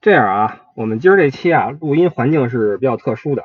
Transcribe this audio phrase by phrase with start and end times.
[0.00, 3.44] 这样啊，我们今儿这期啊，录音环境是比较特殊的，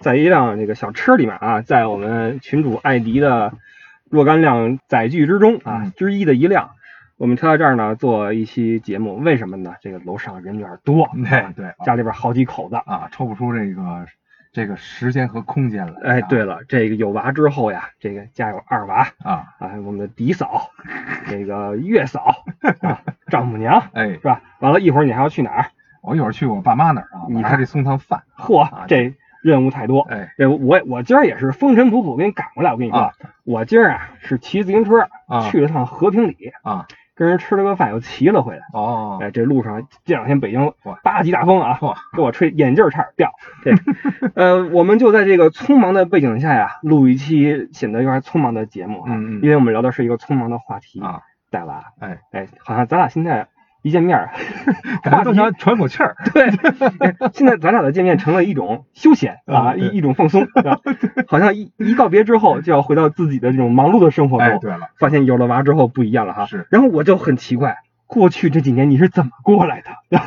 [0.00, 3.52] 在一辆这个小车里面啊，在我们群主艾迪的
[4.10, 6.70] 若干辆载具之中啊之一的一辆，
[7.16, 9.74] 我们挑在这儿呢做一期节目，为什么呢？
[9.80, 14.06] 这个楼上人有点多，对对，家里边好几口子啊，抽不出这个
[14.52, 16.00] 这个时间和空间来。
[16.02, 20.70] 哎，对了，这个有娃之后呀，这个家有二娃啊啊，我们的嫡嫂，
[21.28, 22.42] 这个月嫂
[22.82, 24.42] 啊，丈母娘，哎，是吧？
[24.58, 25.66] 完了一会儿你还要去哪儿？
[26.06, 28.22] 我一会儿去我爸妈那儿啊，你还得送趟饭。
[28.36, 30.00] 嚯，这任务太多。
[30.02, 32.72] 哎，这我我今儿也是风尘仆仆给你赶过来。
[32.72, 33.12] 我跟你说，
[33.44, 35.08] 我今儿啊是骑自行车
[35.50, 38.62] 去了趟和平里啊，跟人吃了个饭，又骑了回来。
[38.72, 41.78] 哦，哎，这路上这两天北京八级大风啊，
[42.14, 43.30] 给我吹眼镜差点掉。
[43.62, 43.74] 这
[44.34, 49.06] 呃，我们就在这个匆忙的背景下呀，录一期显得有点匆忙的节目啊。
[49.08, 49.40] 嗯嗯。
[49.42, 51.84] 因为我们聊的是一个匆忙的话题啊，带娃。
[51.98, 53.46] 哎哎，好像咱俩现在。
[53.84, 54.30] 一见面，
[55.04, 56.16] 感觉都想喘口气儿。
[56.32, 56.50] 对，
[57.34, 60.48] 现在咱俩的见面成了一种休闲啊，一一种放松，
[61.28, 64.46] 好像一一告别之后就要回到自己的这种忙碌的生活中。
[64.46, 66.46] 哎，对了，发现有了娃之后不一样了哈。
[66.46, 66.66] 是。
[66.70, 70.18] 然后我就很奇怪，过去这几年你是怎么过来的？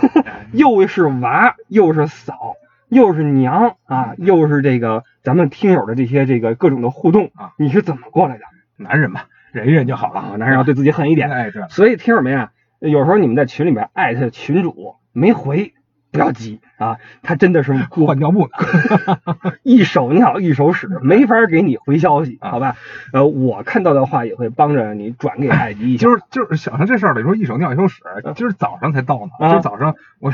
[0.54, 2.54] 又是娃，又是嫂，
[2.90, 8.44] 又是娘啊，又是这个咱们听友的这些这个各种的互动啊，你是怎么过来的？
[8.78, 10.38] 男人嘛，忍一忍就好了。
[10.38, 11.32] 男人要对自己狠一点。
[11.32, 11.64] 哎，对。
[11.70, 12.52] 所以听友们呀。
[12.80, 15.74] 有时候你们在群里面艾特群主没回，
[16.12, 19.20] 不要急啊，他真的是 换尿布呢，
[19.64, 22.76] 一手尿一手屎，没法给你回消息，好吧？
[23.14, 26.04] 呃，我看到的话也会帮着你转给艾迪一下。
[26.08, 28.04] 就是就是想想这事儿，你说一手尿一手屎，
[28.36, 29.32] 今儿早上才到呢。
[29.40, 30.34] 今儿早上我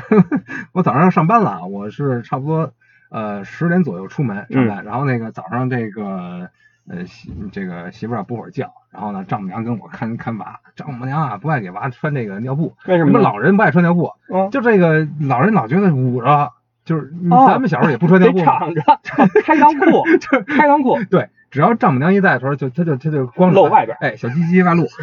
[0.74, 2.74] 我早上要上班了，我是差不多
[3.10, 6.50] 呃十点左右出门上班，然后那个早上这个
[6.90, 8.70] 呃媳这个媳妇儿补会儿觉。
[8.92, 13.10] 然后呢，丈母娘跟我看看娃，丈母娘啊不爱给娃穿这个尿布，为什么？
[13.10, 16.52] 你们老人不爱穿尿布，嗯，就这个老人老觉得捂着，
[16.86, 17.12] 就是
[17.48, 18.82] 咱们小时候也不穿尿布，敞着
[19.44, 24.86] 开裆裤，就开裆裤，对，只要丈母娘一在的时候，就他就他就光露外边，哎，小鸡鸡外露。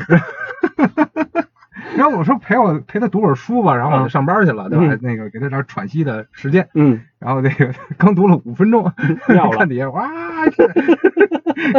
[1.96, 4.98] 然后我说陪我陪他读会儿书吧，然后我就上班去了，对吧？
[5.02, 8.90] 那个给他点喘息的时间，嗯，然后那个 刚读了五分钟，
[9.56, 10.08] 看底下哇，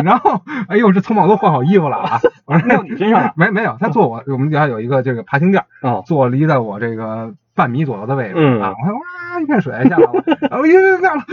[0.03, 2.19] 然后哎呦，这匆忙都换好衣服了啊！
[2.45, 3.33] 我说尿你身上了？
[3.35, 8.61] 没没有，他坐我我们家有一个这个爬行垫，哦，坐离在我这个半米左右的位置嗯。
[8.61, 11.23] 啊，我看哇一片水下来了，然后又掉了，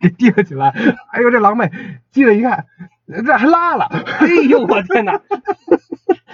[0.00, 0.72] 给提了起来，
[1.12, 1.70] 哎呦这狼狈，
[2.10, 2.64] 记了一看，
[3.26, 3.86] 这还拉了，
[4.20, 5.20] 哎呦我天哪！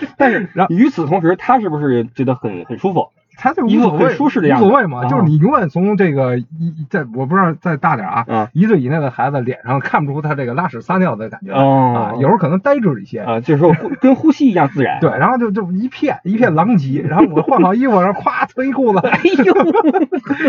[0.16, 3.08] 但是，然后与此同时，他是不是觉得很很舒服？
[3.36, 5.06] 他就无所谓，舒适的样子，无所谓嘛。
[5.08, 15.00] 就是你永远从这个一在，我不知道再大点啊，一岁以内的孩子脸上看不出他这个拉屎撒尿的感觉啊，有时候可能呆滞一些啊，就是说跟呼吸一样自然。
[15.00, 19.52] 对，然后就就一片一片狼藉，然后我换好衣服，然后咵脱一裤子，哎呦，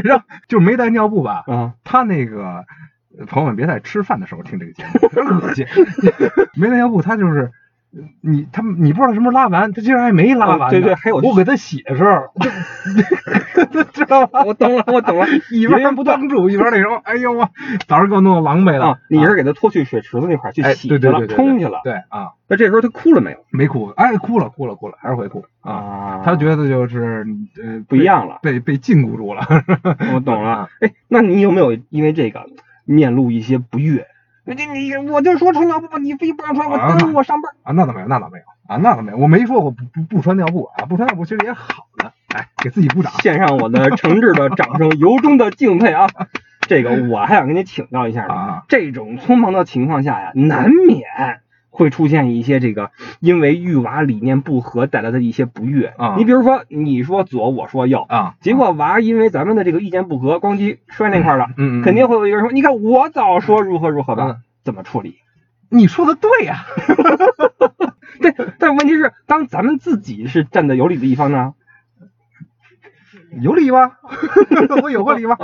[0.04, 1.44] 然后就没带尿布吧？
[1.48, 2.66] 啊，他那个
[3.26, 5.66] 朋友们别在吃饭的时候听这个节目，真恶心。
[6.54, 7.52] 没带尿布，他就是。
[8.22, 10.70] 你他你不知道什么时候拉完，他竟然还没拉完。
[10.70, 12.24] 对对，还有我给他写的时候，
[13.94, 14.44] 知道吧？
[14.46, 15.26] 我懂了，我懂了。
[15.52, 17.50] 一边不帮助，一边那什么，哎呦我
[17.88, 19.00] 早上给我弄得狼狈了。
[19.10, 21.80] 你是给他拖去水池子那块去洗去了，冲去了。
[21.84, 23.38] 对啊，那这时候他哭了没有？
[23.50, 26.22] 没哭，哎，哭了，哭了，哭了，还是会哭啊。
[26.24, 27.26] 他觉得就是
[27.64, 29.48] 呃不一样了，被被禁锢住了。
[30.14, 30.68] 我懂了。
[30.82, 32.46] 哎，那你有没有因为这个
[32.84, 34.06] 面露一些不悦？
[34.46, 37.74] 你你我就说穿尿布，你非不让穿，我耽误我上班啊！
[37.74, 46.08] 那倒没有，那倒没有啊，那倒没有，我没说我不不不穿尿布啊，不穿尿布其实也好的，哎，给自己鼓掌，献上我的诚挚的掌声，由衷的敬佩啊！
[46.62, 51.42] 这个我还想跟你请教一下啊，这种匆忙的情况下呀，难免
[51.76, 56.16] 会出现一些这个因为育娃理念不合带来的一些不悦啊。
[56.18, 65.18] 你比如说，你说左，我说右啊，结果娃因为咱们的这个意见不合，咣叽摔那块了，嗯，肯定会有一个人说，你看我早说如何如何吧，怎么处理？
[65.70, 66.66] 你说的对呀，
[68.22, 71.54] 对，但问题是，当咱们自己是站在有理的一方呢？
[73.42, 73.92] 有理吗？
[74.82, 75.38] 我有过理吗？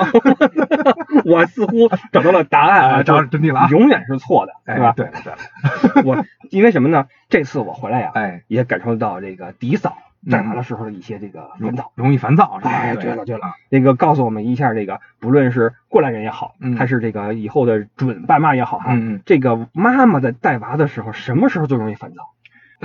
[1.25, 3.67] 我似乎找到了答案啊，找到真谛了啊！
[3.69, 4.93] 永远是错的，对吧？
[4.95, 7.07] 对对， 我因为什么呢？
[7.29, 9.97] 这次我回来呀，哎，也感受到这个迪嫂
[10.29, 12.71] 带娃的时候的一些这个烦躁，容易烦躁是吧？
[12.71, 18.93] 哎，对了对了，那个告诉我们一下，这个不论是过来人也好，还是这个以后的准爸妈也好哈，
[19.25, 22.23] 这个妈妈在带娃的时候，什么时候最容易烦躁？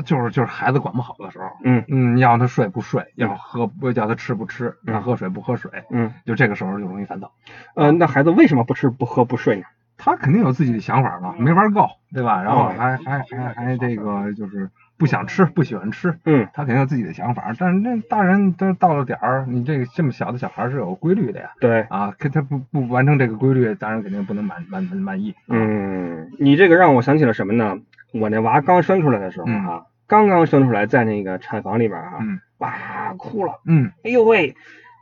[0.05, 7.33] 就是就是孩子管不好的时候，嗯嗯，要他睡不睡，要喝不叫他吃不吃，要喝水不喝水，嗯，就这个时候就容易烦躁。
[7.75, 9.65] 呃，那孩子为什么不吃不喝不睡呢？
[9.99, 12.43] 他肯定有自己的想法嘛，没玩够，对吧？
[12.43, 17.55] 然后还还还还这个就是不想吃，不喜欢吃，嗯，他肯定有自己的想法。
[17.59, 21.51] 但是那大人都到了点儿，你这个这么小的小孩是有规律的呀。
[21.61, 25.35] 对啊，跟他不不完成这个规律，大人肯定不能满满满满意。
[25.49, 27.79] 嗯，你这个让我想起了什么呢？
[28.13, 32.19] 我那娃刚生出来的时候哈，刚刚生出来，在那个产房里边哈，
[32.59, 32.73] 哇
[33.17, 34.55] 哭了，嗯，哎呦喂，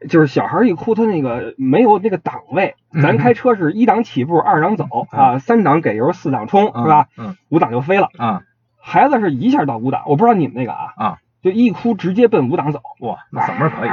[0.08, 7.06] 就是小孩一哭，他那个没有那个档位，咱开车是一档起步，二档走啊，三档给油，四档冲是吧？
[7.16, 8.08] 嗯，五档就飞了。
[8.18, 8.42] 啊。
[8.86, 13.88] 孩子是一下到五档，我不知道你们那个啊啊，就一哭直接奔五档走，哇，那嗓门可以。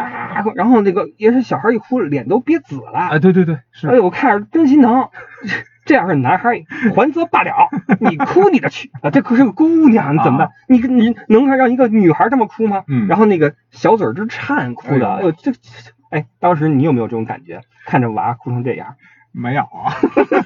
[0.56, 3.88] 然后那个也是小孩一哭脸都憋紫了，哎，对对对，是。
[3.88, 5.08] 哎呦，我看着真心疼。
[5.92, 6.64] 这样是男孩，
[6.96, 7.68] 还则罢了，
[8.00, 9.12] 你哭你的去啊！
[9.12, 10.52] 这可是个姑娘，你怎么办？
[10.70, 12.86] 你你能让一个女孩这么哭吗？
[12.88, 13.08] 嗯。
[13.10, 15.52] 然后那个小嘴直颤，哭的，哎呦这，
[16.10, 17.60] 哎，当时你有没有这种感觉？
[17.86, 18.96] 看着娃哭成这样？
[19.34, 19.92] 没有啊，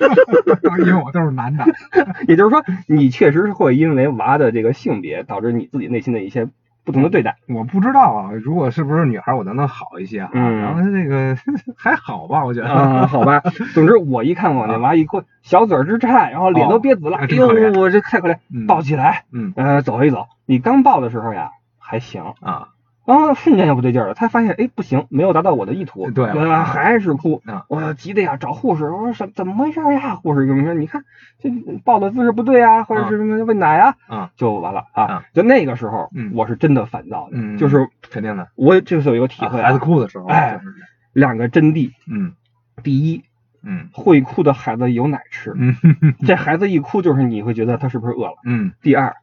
[0.84, 1.64] 因为我都是男的。
[2.28, 6.48] 也就是说，你确实是会因为娃的这个性别，导致你自己内心的一些
[6.86, 7.36] 不同的对待。
[7.50, 10.30] 我不知道啊，如果是不是女孩，我能能好一些啊。
[10.34, 10.62] 嗯。
[10.62, 11.36] 然后这个
[11.76, 12.70] 还好吧，我觉得。
[12.72, 13.42] 啊，好吧。
[13.74, 17.18] 总之，我一看我那娃一哭，小嘴直颤，然后脸都憋紫了。
[17.18, 17.48] 哎呦，
[17.80, 18.38] 我这太可怜。
[18.68, 19.24] 抱起来。
[19.34, 19.52] 嗯。
[19.56, 20.28] 呃，走一走。
[20.46, 21.50] 你刚抱的时候呀，
[21.80, 22.70] 还行啊。
[23.06, 26.64] 然后瞬间就不对劲了，他发现哎不行，没有达到我的意图，对吧？
[26.64, 30.16] 还是哭，我急的呀，找护士，我说什怎么回事呀？
[30.16, 31.04] 护士跟我说，你看
[31.40, 31.50] 这
[31.84, 35.26] 抱的姿势不对啊，或者是什么喂奶啊，就完了啊。
[35.34, 40.60] 就那个时候，我是真的烦躁的，就是肯定的，我就是有一个体会，孩子哭的时候，哎，
[41.14, 42.34] 两个真谛，嗯，
[42.82, 43.24] 第一，
[43.64, 45.76] 嗯，会哭的孩子有奶吃，嗯，
[46.26, 49.16] 这孩子一哭就是你会觉得他是不是饿了，嗯，第二。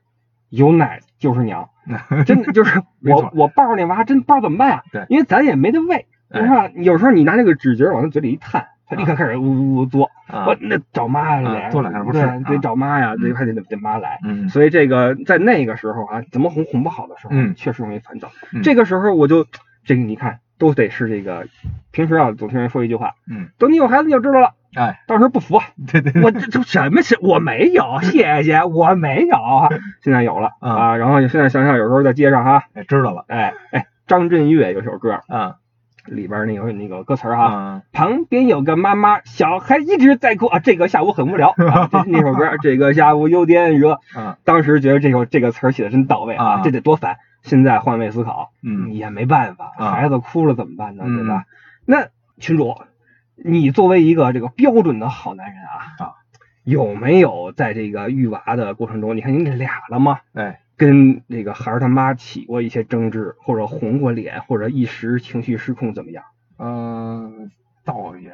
[0.54, 1.70] 有奶就是娘，
[2.26, 4.82] 真的就是我我抱着那娃真不知道怎么办呀。
[4.92, 6.68] 对，因为咱也没得喂，是吧？
[6.74, 10.08] 有时候你拿那个纸节往他嘴里一探，他立刻开始呜呜呜嘬，
[10.46, 12.20] 我那找妈呀得，嘬两下不是？
[12.44, 14.18] 对，得找妈呀，得还得得妈来。
[14.24, 18.30] 嗯，所以这个在那个时候啊，怎么哄哄不好的时候，嗯，确实容易烦躁。
[18.62, 19.46] 这个时候我就
[19.84, 21.46] 这个你看都得是这个，
[21.92, 24.54] 平时啊总听人说一句话，嗯，等你有孩子你就知道了。
[24.74, 25.60] 哎，到时候不服，
[25.92, 27.18] 对对，我这这什么是？
[27.20, 29.36] 我没有，谢谢， 我没有，
[30.02, 30.96] 现在有了啊。
[30.96, 35.54] 然后现在想想，有时候在街上哈，哎，知道了，哎哎，张震岳有首歌，嗯，
[36.06, 41.54] 里边那个那个歌词哈，旁边有个妈妈，小孩一直在哭啊，这个下午很无聊，
[42.06, 47.18] 那首歌，这个下午有点热，嗯，当时觉得这首这个词写的真到位啊，这得多烦。
[47.42, 51.02] 现在换位思考，嗯，也没办法，孩子哭了怎么办呢？
[51.04, 51.42] 对吧？
[51.84, 52.08] 那
[52.38, 52.74] 群主。
[53.44, 56.12] 你作为一个这个标准的好男人啊，啊，
[56.62, 60.20] 有没有在这个育娃的过程中，你看你这俩了吗？
[60.34, 66.22] 哎，跟那个孩儿他妈起过一些争执，或者红过脸，或者一时情绪失控，怎么样？
[66.58, 67.50] 嗯，
[67.84, 68.30] 倒也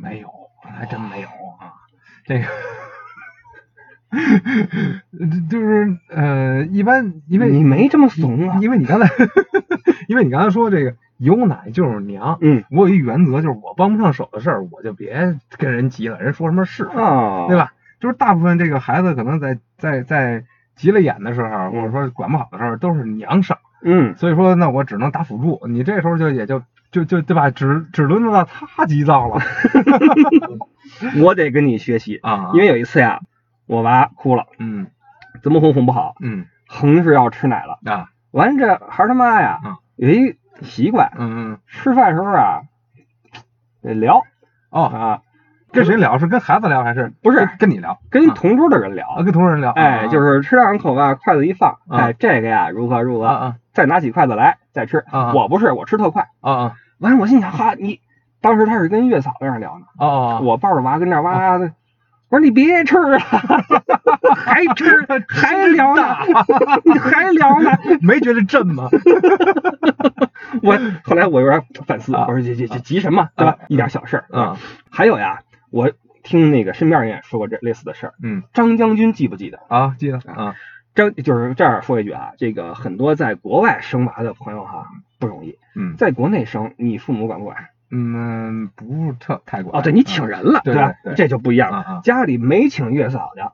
[0.00, 0.28] 没有，
[0.62, 1.72] 还真没有啊。
[2.24, 2.44] 这个
[5.50, 9.08] 就是呃，一般因为你没这么怂啊，因为你刚才，
[10.06, 10.94] 因为你刚才说这个。
[11.18, 17.72] 有奶就是娘，嗯，我有一原则，就是我帮不上手的事儿，我就别跟人急了，人说什么是啊，对吧？
[18.00, 20.44] 就是大部分这个孩子可能在在在
[20.76, 27.50] 急了眼的时候，或者说管不好的时候，都是娘上，嗯，所以说那我只能打辅助，你这时候就也就就就对吧？
[27.50, 29.40] 只只轮到他急躁了，
[31.22, 33.20] 我得跟你学习啊，因为有一次呀，
[33.66, 34.88] 我娃哭了，嗯，
[35.42, 39.60] 怎么哄哄不好，嗯，横是要吃奶了啊，完这孩他妈呀，
[39.96, 40.36] 有一。
[40.62, 42.62] 习惯，嗯嗯，吃饭时候啊，
[43.82, 44.22] 得聊
[44.70, 45.20] 哦啊，
[45.72, 46.18] 跟谁聊？
[46.18, 47.98] 是跟孩子聊还是不是跟你聊？
[48.10, 49.70] 跟同桌的人聊，跟同桌人聊。
[49.72, 55.04] 哎，就是吃两口吧，筷子一放，哎，这个呀如何如何，再拿起筷子来再吃。
[55.34, 56.28] 我不是，我吃特快。
[56.40, 56.74] 啊啊！
[56.98, 58.00] 完了，我心想哈，你
[58.40, 59.86] 当时他是跟月嫂在那聊呢。
[59.98, 60.40] 哦哦。
[60.42, 61.72] 我抱着娃跟那哇哇的，
[62.30, 63.18] 我说你别吃 了，
[64.34, 66.16] 还吃还聊呢，
[66.84, 67.70] 你还聊呢？
[68.02, 68.88] 没觉得震吗？
[70.62, 73.58] 我后来我有点反思，我说这这这急什么，对吧？
[73.68, 74.56] 一点小事儿啊。
[74.90, 75.40] 还有呀，
[75.70, 75.90] 我
[76.22, 78.14] 听那个身边人也说过这类似的事儿。
[78.22, 78.42] 嗯。
[78.52, 79.60] 张将军记不记得？
[79.68, 80.54] 啊，记得啊。
[80.94, 84.86] 张就是这样说一句啊，这个很多在国外生娃的朋友哈
[85.18, 85.58] 不容易。
[85.76, 85.96] 嗯。
[85.96, 87.56] 在国内生，你父母管不管？
[87.90, 89.78] 嗯，不是特太管。
[89.78, 90.94] 哦，对你请人了，对吧？
[91.16, 92.00] 这就不一样了。
[92.02, 93.52] 家里没请月嫂的，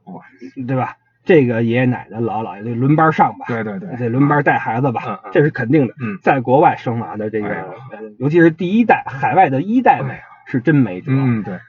[0.66, 0.96] 对吧？
[1.22, 3.44] 这个爷爷奶奶、姥姥姥爷得轮班上吧？
[3.46, 5.20] 对对对，得轮班带孩子吧？
[5.32, 5.94] 这是肯定的。
[6.00, 7.74] 嗯，在国外生娃的这个，
[8.18, 11.12] 尤其是第一代海外的一代们，是真没辙。
[11.12, 11.60] 嗯，对。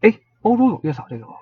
[0.00, 1.32] 哎，欧洲有月嫂这个吗？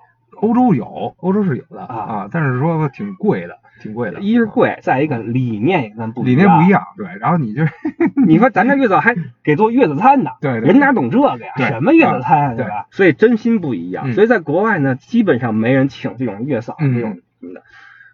[0.41, 4.21] 欧洲有，欧洲是有的啊啊，但是说挺贵的，挺贵的。
[4.21, 6.83] 一是贵，再一个理念也跟不理念不一样。
[6.97, 7.62] 对，然后你就
[8.27, 11.53] 你说咱这月嫂还 给做月子餐呢，对，人哪懂这个呀？
[11.69, 12.87] 什么月子餐，对吧？
[12.91, 14.12] 所以真心不一样。
[14.12, 17.62] 所以在国外呢，基本上没人请这种月嫂这种什么的。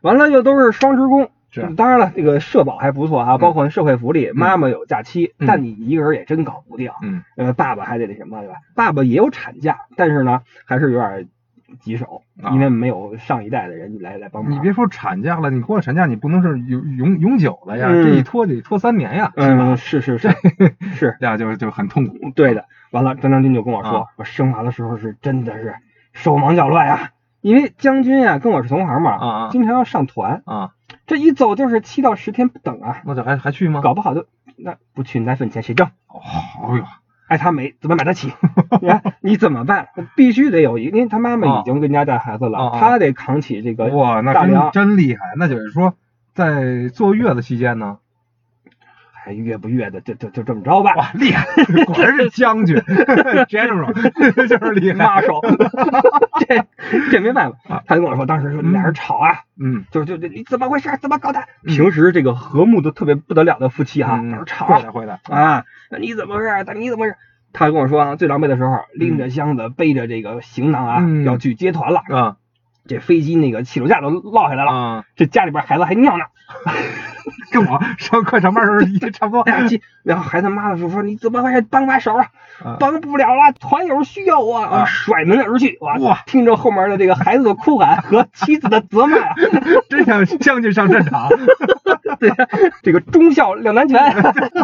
[0.01, 6.91] 完了又都是双职工，是当然了，这个社保还不错啊，包括社会福利，妈妈有假期，嗯但你一个人也真搞不定。
[7.03, 8.55] 嗯呃，爸爸还得那什么，对吧？
[8.75, 11.29] 爸爸也有产假，但是呢，还是有点
[11.81, 14.53] 棘手，啊因为没有上一代的人来来帮忙。
[14.53, 20.31] 你别说产假了，你过了产假，你不能是永永永久了呀，嗯这一拖得拖三年呀，是嗯，是是是
[20.95, 22.17] 是，这样 就就很痛苦。
[22.35, 22.65] 对的。
[22.91, 25.75] 完了，张将军就跟我说，啊我生娃的时候是真的是
[26.13, 27.11] 手忙脚乱呀，
[27.43, 30.71] 因为将军呀跟我是同行嘛，啊啊经常要上团，啊，
[31.07, 33.81] 这一走就是七到十天不等啊，那这还还去吗？
[33.83, 35.87] 搞不好就那不去奶粉钱谁挣？
[36.09, 36.21] 哦，
[36.65, 36.85] 哎呦，
[37.29, 38.33] 爱他没怎么买得起？
[38.81, 39.89] 你看你怎么办？
[40.17, 44.59] 必须得有一个，因为他妈妈已经跟家带孩子了，他得扛起这个哇，那真。
[44.73, 45.21] 真厉害。
[45.37, 45.95] 那就是说，
[46.35, 47.99] 在坐月子期间呢，
[49.29, 50.95] 还越不越的，就就就这么着吧。
[50.97, 51.45] 哇，厉害，
[51.85, 52.77] 果然是将军，
[53.47, 53.93] general，
[54.49, 54.97] 就是厉害。
[54.97, 55.41] 妈手，
[56.41, 56.65] 这
[57.11, 57.83] 这没办法啊。
[57.87, 60.89] 他就跟我说，当时说俩人吵啊，嗯，就就就你怎么回事？
[61.03, 61.41] 怎么搞的？
[61.41, 66.49] 嗯平时这个和睦的特别不得了的夫妻哈，嗯当时吵会的会的，啊，那你怎么回事？
[66.67, 67.17] 那你怎么回事？
[67.53, 72.01] 他跟我说啊，最狼狈的时候，拎着箱子，背着这个行囊啊，嗯要去接团了。
[72.09, 72.37] 啊
[72.87, 76.25] 这飞机那个起落架都落下来了，啊，这家里边孩子还尿呢。
[77.51, 79.45] 跟我上课上班的时候也差不多。
[80.03, 81.61] 然后孩子妈妈就说：“你怎么回事？
[81.63, 82.27] 帮把手啊！
[82.65, 84.59] 啊帮不了了，团友需要我。
[84.59, 85.79] 啊甩门而去。
[85.81, 89.35] 哇，哇听着后面的这个孩子的哭喊和妻子的责骂啊，
[89.89, 91.29] 真想将军上战场。
[92.19, 92.33] 对，
[92.83, 94.01] 这个忠孝两难全，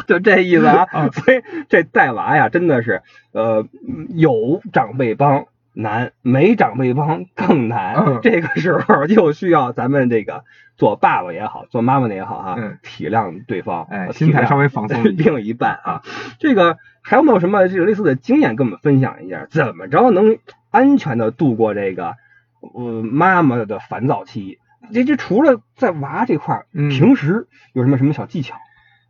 [0.06, 1.08] 就这意思啊啊。
[1.12, 3.02] 所以这带娃呀，真的是
[3.32, 3.66] 呃
[4.08, 5.44] 有长辈帮。
[5.74, 7.94] 难，没长辈帮更难。
[7.96, 10.44] 嗯 这个时候就需要咱们这个
[10.76, 15.02] 做爸爸也好，做妈妈的也好啊，嗯体谅对方，哎，心态稍微放松。
[15.16, 16.02] 另一半啊。
[16.38, 19.46] 这个还有没有什么这个类似的经验跟我们分享一下？
[19.50, 20.38] 怎么着能
[20.70, 22.14] 安全的度过这个
[22.60, 24.58] 呃妈妈的烦躁期？
[24.92, 28.56] 这这除了在娃这块平时有什么什么小技巧？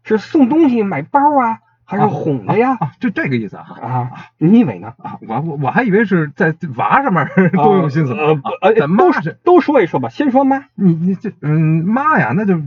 [0.07, 2.77] 是送东西、买包啊，还是啊哄的呀？
[2.81, 3.67] 啊，这这个意思啊。
[3.83, 4.95] 啊，你以为呢？
[4.99, 8.23] 啊，我我我还以为是在娃上面多用心思呢。
[8.23, 10.65] 呃，啊不呃，咱都妈是都说一说吧，先说妈。
[10.75, 12.61] 你你这嗯妈呀，那就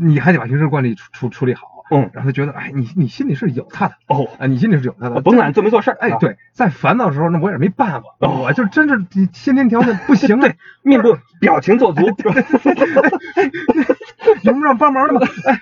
[0.00, 12.02] 你还得把平时惯例处处处理好，嗯，让他觉得哎你你心里是有他的哦，啊，你心里是有他的，甭管做没做事儿，哎，啊，对，在烦恼的时候，那我也是没办法，哦我就真是先天条件不行 对，面部表情做足
[14.44, 15.20] 用不上帮忙的吗？
[15.46, 15.58] 哎，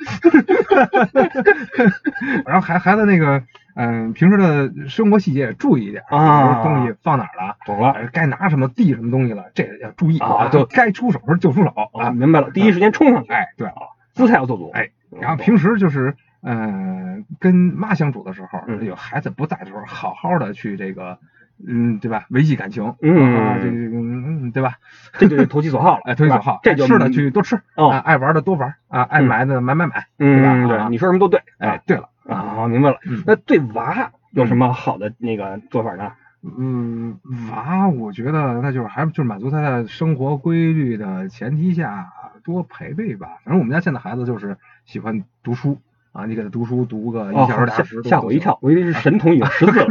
[2.45, 3.43] 然后孩孩子那个，
[3.75, 13.69] 嗯，平时的生活细节也注意一点，啊比如东西放哪儿了，懂了哎该拿什么递什么东西了，这个要注意啊就该出手时候就出手啊，啊，明白了，第一时间冲上去，哎，对，
[14.15, 21.19] 姿态要做足，哎，然后平时就是，嗯，跟妈相处的时候，嗯有孩子不在的时候，好好的去这个，
[21.67, 22.27] 嗯，对吧？
[22.31, 24.75] 维系感情，嗯啊，这个，嗯，对吧？
[25.19, 33.23] 这就是投其所好了，哎，投其所好，这吃的去多吃，哦啊，爱玩的多玩，啊，爱买的买买买，嗯，对吧啊对，你说什么都对，哎，对了，啊，明白了嗯。
[33.27, 36.13] 那对娃有什么好的那个做法呢？
[36.59, 37.19] 嗯，
[37.51, 42.13] 娃，我觉得那就是还就是满足他的生活规律的前提下
[42.45, 43.39] 多陪陪吧。
[43.45, 45.79] 反正我们家现在孩子就是喜欢读书
[46.13, 49.87] 啊，你给他读书读个一哦小时俩小时都吓我一跳，我以为是神童已经识字了。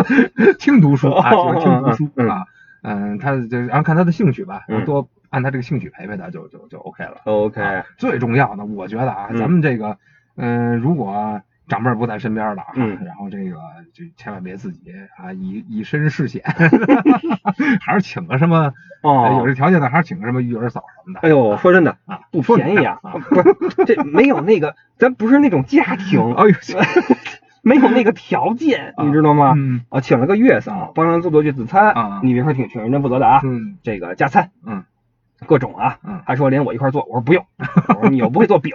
[0.60, 2.44] 听读书啊，喜哦欢听读书啊，
[2.82, 4.84] 嗯，他就然后看他的兴趣吧，嗯。
[4.84, 7.16] 多按他这个兴趣陪陪他就就就 OK 了。
[7.24, 9.36] OK，啊最重要的，我觉得啊，嗯。
[9.38, 9.98] 咱们这个，
[10.36, 13.56] 嗯，如果长辈不在身边的啊，嗯然后这个
[13.92, 16.42] 就千万别自己啊以以身试险，
[17.80, 21.20] 还是请个什么，哦有哦这，条件的，还是请个什么育儿嫂什么的。
[21.20, 26.54] 哎呦，说真的啊，不便宜啊， 啊不是这没有那个，咱不是那种家庭，哎呦，
[27.62, 29.54] 没有那个条件，你知道吗？
[29.56, 34.84] 嗯啊，请了个月嫂，帮人做做月子餐啊你别说挺挺认真负责的啊，嗯这个加餐，嗯，
[35.46, 37.46] 各种啊，嗯还说连我一块做，我说不用，
[37.88, 38.74] 我说你又不会做饼，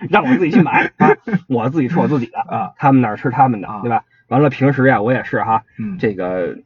[0.10, 1.10] 让我自己去买 啊，
[1.48, 4.04] 我自己吃我自己的，啊，他们那儿吃他们的啊，对吧？
[4.28, 6.58] 完了平时呀，我也是哈，嗯这个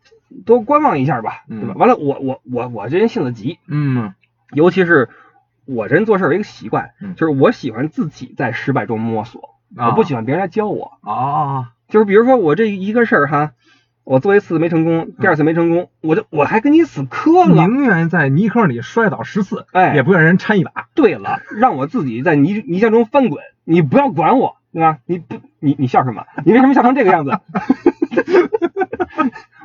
[0.45, 1.75] 多观望一下吧，对吧？
[1.77, 4.15] 嗯完了，我我我我这人性子急，嗯
[4.53, 5.09] 尤其是
[5.65, 10.93] 我这人做事有一个习惯，嗯就是我喜欢自己在失败中摸索，啊我不喜欢别人来教我。
[11.03, 13.53] 啊就是比如说我这一个事儿哈，
[14.05, 17.55] 我做一次没成功，第二次没成功，我就我还跟你死磕了。
[17.55, 20.73] 宁愿在泥坑里摔倒十次，哎也不愿人掺一把。
[20.95, 24.99] 对了，让我自己在泥泥浆中翻滚，你不要管我，对吧？
[25.07, 26.25] 你不，你你笑什么？
[26.45, 27.31] 你为什么笑成这个样子？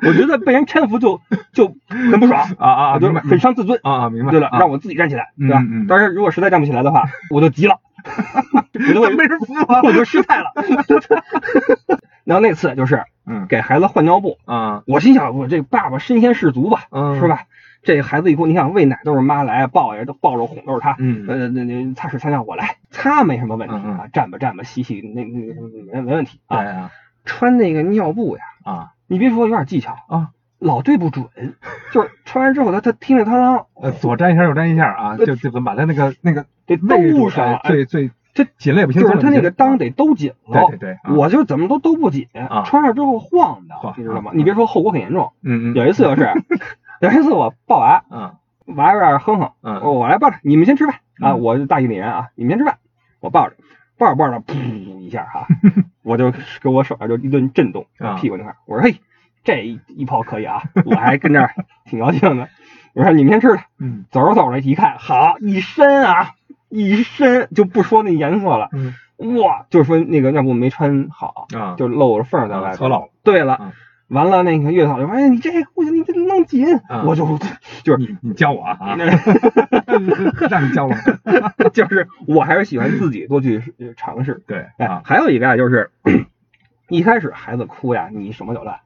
[0.06, 1.20] 我觉得被人搀扶就
[1.54, 3.80] 就很不爽啊啊我就很伤自尊。
[3.82, 4.32] 啊啊，明白。
[4.32, 5.88] 对了，啊让我自己站起来，对吧嗯嗯？
[5.88, 7.80] 当然，如果实在站不起来的话，我就急了，
[8.90, 9.82] 我就会没人扶我。
[9.84, 10.52] 我就失态了。
[12.24, 17.44] 然后那次就是嗯给孩子换尿布，啊我心想，我这爸爸身先士卒吧，嗯是吧？
[17.84, 25.54] 这孩子一哭，你想喂奶都是妈来，抱呀都抱着哄都是他，嗯呃那那擦屎擦尿我来，擦没什么问题啊，站吧站吧洗洗那那
[25.94, 26.64] 没没问题对啊。
[26.66, 26.92] 啊
[27.24, 31.28] 穿那个尿布呀，啊你别说有点技巧啊，老对不准，
[31.94, 40.68] 就是穿完之后他他踢里汤啷，呃左粘一下右粘一下啊，就就把他那个那个得兜上哎，最最这紧了也不行，就是它那个裆裆得兜紧了。
[40.70, 44.34] 对对我就怎么都兜不紧，啊穿上之后晃的晃，你知道吗啊？
[44.36, 45.32] 你别说后果很严重。
[45.42, 46.30] 嗯嗯有一次就是，
[47.02, 48.34] 有一次我抱娃，嗯
[48.76, 52.78] 娃有点哼哼，嗯我来抱着，你们先吃饭啊，嗯我是大义凛然啊，你们先吃饭，
[53.22, 53.56] 我抱着，
[53.98, 54.54] 抱着抱着，噗
[55.00, 55.48] 一下哈，
[56.04, 56.32] 我就
[56.62, 58.98] 给我手上就一顿震动，啊屁股那块，我说嘿，
[59.44, 61.56] 这一一炮可以啊，我还跟这儿
[61.86, 62.50] 挺高兴的，
[62.94, 66.32] 我说你们先吃着，嗯走着走着一看，好一身啊，
[66.70, 68.94] 一身就不说那颜色了，嗯
[69.42, 73.10] 哇，就是说那个尿布没穿好，啊就露着缝在外头。
[73.24, 73.72] 对了，嗯
[74.10, 76.66] 完了那个月嫂就说：“哎，你这不行，你这弄紧。
[76.90, 77.38] 嗯我就
[77.84, 78.96] 就是你你教我啊，
[80.50, 80.94] 让你教我，
[81.74, 84.42] 就是我还是喜欢自己多去呃尝试。
[84.48, 84.66] 对
[85.04, 85.92] 还有一个啊，就是
[86.88, 88.80] 一开始孩子哭呀，你手忙脚乱，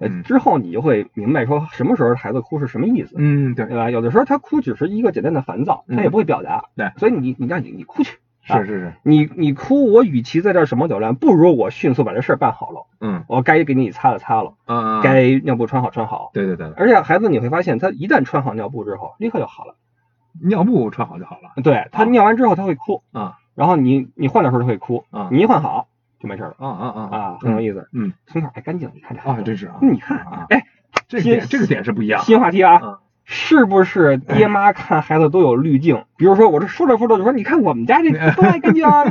[0.00, 3.90] 呃嗯之后你就会明白说什么时候孩子哭是什么意思，嗯对对吧？
[3.90, 8.18] 有的时候他哭只是一个简单的烦躁，他也不会表达，对所以你你让你你哭去。
[8.48, 12.86] 啊是是是，你你哭，我与其在这儿手忙脚乱，不如我迅速把这事儿办好了。
[13.00, 16.30] 嗯我该给你擦了擦了，嗯，该尿布穿好穿好。
[16.32, 19.76] 对对对，而且孩子你会发现，他一旦穿好尿布之后，立刻就好了。
[20.42, 25.88] 尿布穿好就好了对他尿完之后他会哭，啊然后你你换的时候他会哭，啊你一换好
[26.20, 26.54] 就没事了。
[26.58, 27.88] 啊啊啊啊，很有意思。
[27.92, 28.12] 嗯。
[28.26, 30.64] 从小爱干净，你看这啊真是啊，你看啊，哎，
[31.08, 36.04] 这新点这个点是不一样，新话题啊嗯，是不是爹妈看孩子都有滤镜？
[36.16, 39.04] 比如说我这说着说着就说，你看我们家这 个多爱干净啊，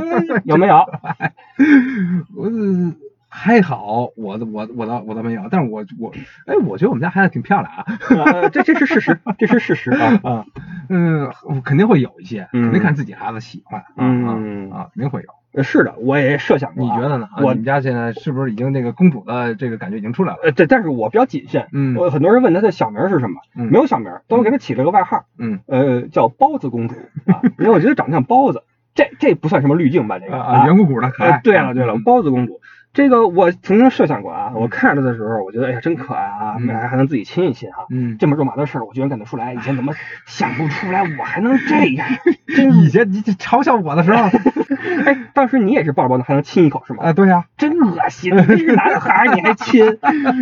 [0.44, 0.76] 有没有？
[2.36, 2.94] 我呃
[3.32, 6.12] 还好，我我我倒我倒没有，但是我我
[6.46, 7.84] 哎，我觉得我们家孩子挺漂亮啊，
[8.42, 10.44] 呃这这是事实，这是事实啊啊，
[10.88, 11.30] 嗯，
[11.64, 12.62] 肯定会有一些，嗯。
[12.64, 14.70] 肯定看自己孩子喜欢，啊嗯。
[14.72, 15.28] 啊啊，肯定会有。
[15.52, 16.96] 呃是的，我也设想过啊。
[16.96, 17.28] 你觉得呢？
[17.32, 20.38] 啊我你们家现在是不是已经那个公主的这个感觉已经出来了？
[20.44, 21.66] 呃，对，但是我比较谨慎。
[21.72, 26.94] 嗯我很多人问他的小名是什么，嗯没有小名，但我给他起了个外号，嗯呃，叫包子公主
[27.26, 28.62] 啊，因为我觉得长得像包子，
[28.94, 30.18] 这这不算什么滤镜吧？
[30.18, 31.30] 这个啊啊，圆鼓鼓的可爱。
[31.30, 32.60] 呃，对了对了，嗯包子公主，
[32.92, 37.86] 这个我曾经设想过啊，我看着的时候，我觉得哎呀真可爱啊，嗯还还能自己亲一亲哈。
[37.90, 39.54] 嗯，这么肉麻的事儿，我居然干得出来！
[39.54, 39.92] 以前怎么
[40.26, 42.08] 想不出来，我还能这样？
[42.56, 44.24] 真以前你嘲笑我的时候，
[45.06, 47.04] 哎，当时你也是抱着包子还能亲一口是吗？
[47.04, 48.34] 啊，对呀，真恶心！
[48.36, 49.98] 你这是男孩儿，你还亲？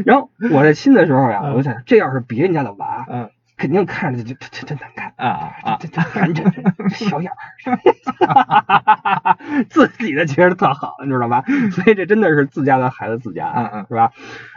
[0.07, 5.13] 然后我在亲的时候呀，我就想，这要是别人家的娃，嗯肯定看着就就就真难看。
[5.17, 6.51] 啊啊这这寒碜，
[6.89, 7.31] 这小眼
[7.67, 9.37] 儿，
[9.69, 11.45] 自己的觉得特好，你知道吧？
[11.73, 14.13] 所以这真的是自家的孩子自家，嗯嗯是吧？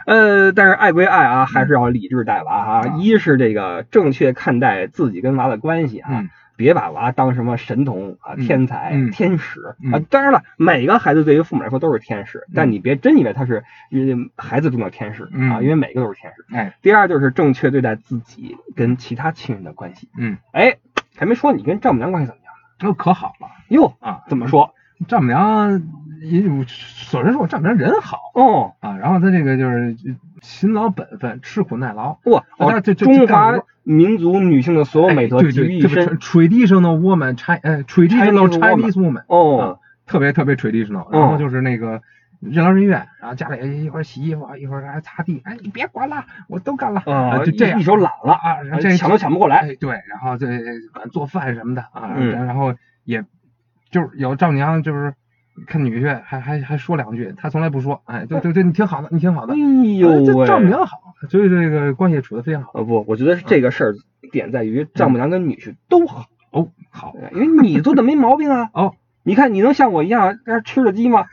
[0.06, 2.82] 呃，但是爱归爱啊，还是要理智带娃哈。
[2.86, 10.00] 嗯一是这个正确看待自己跟娃的关系啊，嗯别把娃当什么神童啊、嗯天才、嗯天使嗯啊。
[10.10, 13.98] 当然了，每个孩子对于父母来说都是天使，但你别真以为他是呃
[14.36, 16.44] 孩子中的天使啊，嗯因为每个都是天使。
[16.54, 20.08] 哎第二就是正确对待自己跟其他亲人的关系。
[20.16, 20.76] 嗯，哎，
[21.16, 23.94] 还没说你跟丈母娘关系怎么样这可好了哟？
[24.00, 24.22] 啊！
[24.28, 24.74] 怎么说？
[25.08, 25.82] 丈母娘
[26.22, 29.96] 也有，首先说我丈母娘人好哦，啊，然后她这个就是
[30.40, 32.18] 勤劳本分，吃苦耐劳。
[32.24, 36.18] 哇，哦啊这这中华民族女性的所有美德集于对，特别一身。
[36.18, 42.00] traditional woman traditional Chinese woman 哦啊，特别特别 traditional，然后就是那个
[42.38, 49.56] 任劳任怨，然后家里一会儿洗衣服，一会儿还擦地，哎，你别管了，我都干了，啊，就这样一手懒了啊，然后这抢都抢不过来。
[49.56, 50.46] 哎，对，然后这
[50.92, 53.24] 管做饭什么的啊，嗯然后也
[53.92, 55.14] 就是有丈母娘就是
[55.66, 59.56] 看女婿还还还说两句，他从来不说，哎，对对对，你挺好的，你挺好的哎，
[59.98, 60.46] 呦哎这！
[60.46, 62.70] 丈母娘好，所以这个关系处的非常好。
[62.74, 63.94] 呃不，我觉得是这个事儿
[64.32, 68.70] 点在于丈母娘跟女婿都好，哦，好，因为你做的没毛病啊。
[68.74, 71.26] 哦，你看你能像我一样在这吃着鸡吗？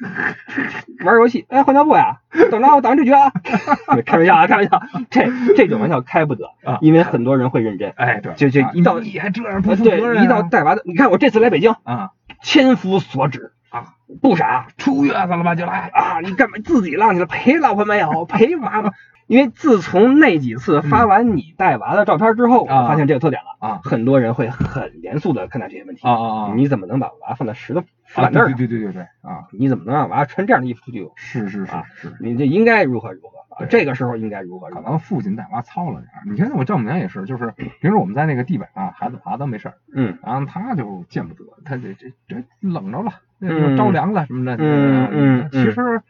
[1.06, 2.18] 玩游戏，哎，换尿布呀？
[2.52, 3.32] 等着我打完这局啊！
[4.06, 7.90] 开玩笑啊，开玩笑，这这种玩笑开不得啊因为很多人会认真。
[7.96, 12.10] 哎，对，就就啊一到你还这样不呃负责任一到带娃的，你看我这次来北京，啊
[12.42, 16.20] 千夫所指啊，不傻出月子了吧就来，啊！
[16.22, 17.26] 你干嘛自己浪去了？
[17.26, 18.26] 陪老婆没有？
[18.26, 18.92] 陪娃吗？
[19.28, 26.02] 因为自从那几次发完你带娃的照片之后，啊我发现这个特点了，啊很多人会很严肃的看待这些问题。
[26.02, 27.84] 啊啊啊，你怎么能把娃放在石头
[28.16, 28.58] 板凳上？
[28.58, 31.08] 对对对对对啊，你怎么能让娃穿这样的衣服出去？
[31.16, 34.70] 是是是啊是，你这应该如何如何这个时候应该如何？
[34.70, 36.24] 可能父亲带娃糙了点儿。
[36.26, 46.02] 你看我丈母娘也是，就是平时我们在那个地板上，孩子爬都没事儿，嗯然后他就见不得，他这这这冷着了，那嗯什么着凉了什么的，嗯嗯其实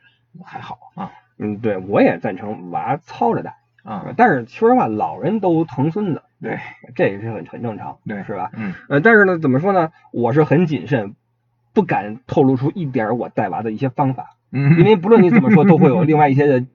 [0.44, 4.14] 还好啊，嗯，对我也赞成娃糙着带啊。
[4.16, 6.60] 但是说实话，老人都疼孙子，对，
[6.96, 8.52] 这也是很很正常，对，是吧？
[8.56, 8.74] 嗯。
[8.90, 9.92] 呃，但是呢，怎么说呢？
[10.12, 11.16] 我是很谨慎，
[11.74, 14.36] 不敢透露出一点我带娃的一些方法。
[14.52, 16.66] 嗯，因为不论你怎么说，都会有另外一些的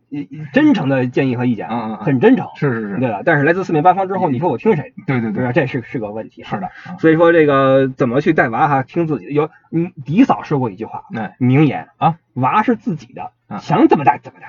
[0.53, 3.23] 真诚的建议和意见，嗯嗯，很真诚，是是是，对了。
[3.25, 4.95] 但是来自四面八方之后，你说我听谁？
[5.07, 6.45] 对对对，这是是个问题。
[6.45, 9.33] 是的，所以说这个怎么去带娃哈，听自己的。
[9.33, 11.05] 有，嗯迪嫂说过一句话，
[11.39, 14.49] 名言啊，娃是自己的，想怎么带怎么带。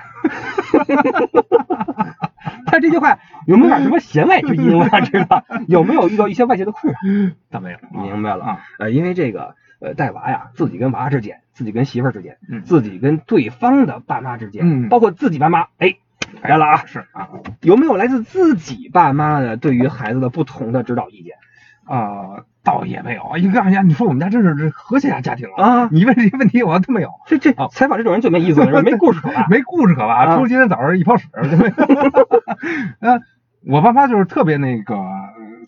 [2.66, 4.76] 他这句话有没有点什么弦外之音？
[4.76, 6.98] 我想知道有没有遇到一些外界的困扰？
[7.50, 8.60] 倒没有，明白了。
[8.78, 11.40] 呃，因为这个呃带娃呀，自己跟娃之间。
[11.56, 15.96] 自己跟媳妇儿之间，自己跟对方的爸妈之间，包括自己爸妈，哎，
[16.42, 17.30] 来了啊，是啊，
[17.62, 21.32] 有没有来自自己爸妈的对于孩子的不同的指导意见？
[21.86, 23.38] 啊，倒也没有啊。
[23.38, 25.88] 你诉你，你说我们家真是这和谐家庭啊！
[25.90, 27.08] 你问这些问题，我都没有。
[27.26, 31.26] 这这采访这种人最没意思了， 没故事可挖，没故事可挖，除了今天早上一泡屎。
[33.00, 33.22] 呃，
[33.66, 34.94] 我爸妈就是特别那个，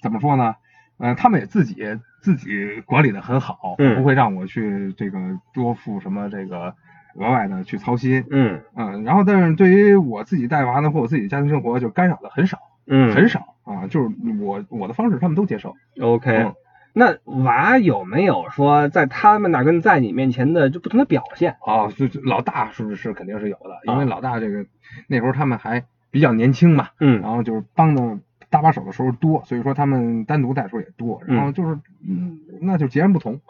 [0.02, 0.56] 怎么说呢？
[0.98, 1.76] 嗯，他们也自己
[2.20, 5.18] 自己管理的很好，不会让我去这个
[5.54, 6.74] 多付什么这个
[7.14, 8.24] 额外的去操心。
[8.30, 15.76] 嗯嗯，然后但是对于我自己带娃呢，或我自己家庭生活，就干扰的很少，嗯，很少啊，就是我我的方式他们都接受。
[16.00, 16.52] OK，
[16.92, 21.56] 那娃有没有说在他们那跟在你面前的就不同的表现？
[21.60, 24.66] 啊，就老大是不是肯定是有的，因为老大这个
[25.06, 28.18] 那时候他们还比较年轻嘛，嗯，然后就是帮的。
[28.50, 33.40] 搭把手的时候多，所以说他们单独带的时候也多，然后就是，嗯，那就截然不同。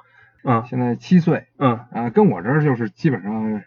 [0.44, 3.62] 嗯，现在七岁，嗯，啊，跟我这儿就是基本上，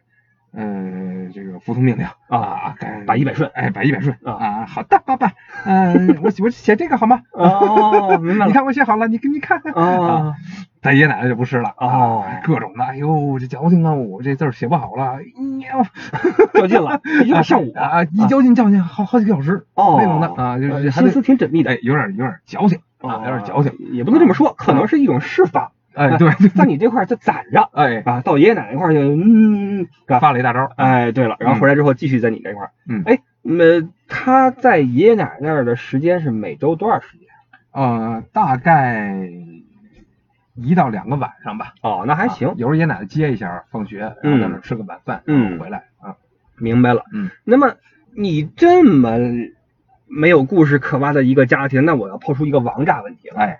[0.53, 2.75] 呃，这个服从命令啊，
[3.07, 4.65] 百依百顺，哎，百依百顺啊。
[4.65, 5.31] 好的，爸爸，
[5.65, 7.21] 嗯，我我写这个好吗？
[7.31, 8.47] 哦，明白了。
[8.47, 9.73] 你看我写好了，你给你看看。
[9.73, 10.35] 啊。
[10.81, 13.93] 咱爷爷奶奶就不是了哦，各种的，哎呦，这矫情啊！
[13.93, 15.19] 我这字写不好了，
[15.59, 15.85] 喵，
[16.59, 37.27] 较劲了，有点像我啊，一较劲较劲好好几个小时哦，那种的啊，就是心思挺缜密的，哎，有点有点矫情啊，有点矫情，也不能这么说，可能是一种释放，哎，对， 在你这块就攒着，哎，啊，到爷爷奶奶那块就嗯，发了一大招，哎，对了，然后回来之后继续在你这块，嗯，哎，那他在爷爷奶奶那儿的时间是每周多少时间？
[37.71, 39.29] 呃，大概。
[40.55, 41.73] 一到两个晚上吧。
[41.81, 42.49] 哦，那还行。
[42.49, 46.13] 有时候爷爷奶奶接一下放学，然后在那吃个晚饭，嗯，回来啊。
[46.57, 47.03] 明白了。
[47.13, 47.29] 嗯。
[47.45, 47.73] 那么
[48.13, 49.17] 你这么
[50.07, 53.39] 没有故事可挖的一个家庭，那我要抛出一个王炸问题了。
[53.39, 53.59] 哎，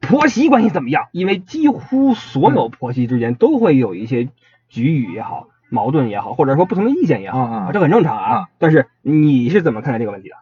[0.00, 1.08] 婆媳关系怎么样？
[1.12, 4.28] 因为几乎所有婆媳之间都会有一些
[4.68, 8.48] 局域也好，矛盾也好，或者说不同的意见也好，啊，这很正常啊。
[8.58, 10.34] 但是你是怎么看待这个问题的？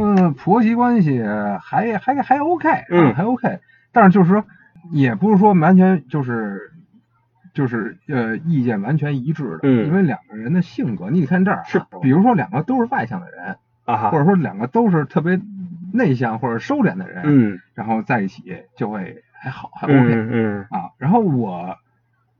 [0.00, 1.22] 嗯，婆媳关系
[1.62, 3.58] 还还还 OK，嗯，还 OK。
[3.92, 4.44] 但是就是说。
[4.90, 6.72] 也不是说完全就是
[7.52, 15.38] 就是呃意见完全一致的，嗯，因为两个人的性格，你得看这儿是，比如说两个都是外向的人啊，或者说两个都是特别
[15.92, 18.42] 内向或者收敛的人，嗯，然后在一起
[18.76, 21.76] 就会还好，还 OK，嗯啊，然后我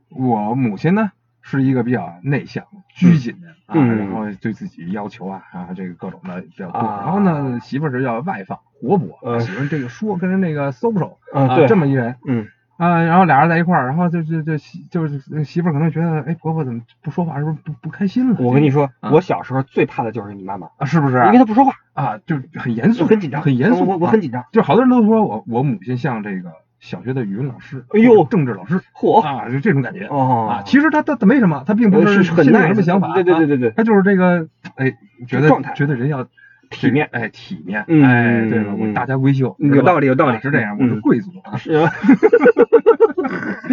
[0.08, 8.58] 我母亲呢是一个比较内向、拘谨的啊，然后对自己要求啊啊这个各种的比较多，然后呢媳妇儿是要外放。
[8.82, 12.48] 活泼，喜欢这个说，跟人那个 social 啊，这么一人，嗯
[12.80, 18.36] 啊，然后俩人在一块儿，然后就就就媳就是媳妇儿可能觉得，哎，婆婆怎么不说话，是不是不不开心了？
[18.40, 21.18] 我跟你说，我小时候最怕的就是你妈妈啊，是不是？
[21.26, 24.46] 因为她不说话啊，就很严肃，很紧张，很严肃，我我很紧张。
[24.50, 30.62] 就好多人都说我我母亲像这个小学的语文老师，哎呦，政治老师，嚯啊，就这种感觉哦啊。
[30.64, 34.96] 其实他他他没什么，她并不是很有什么想法，对对对对对，他就是这个，哎，
[35.28, 36.26] 觉得状态，觉得人要。
[36.70, 38.72] 体面，哎，体面，哎，对了？
[38.76, 41.56] 我大家闺秀，有道理，有道理，是这样，我是贵族啊。
[41.56, 41.72] 是。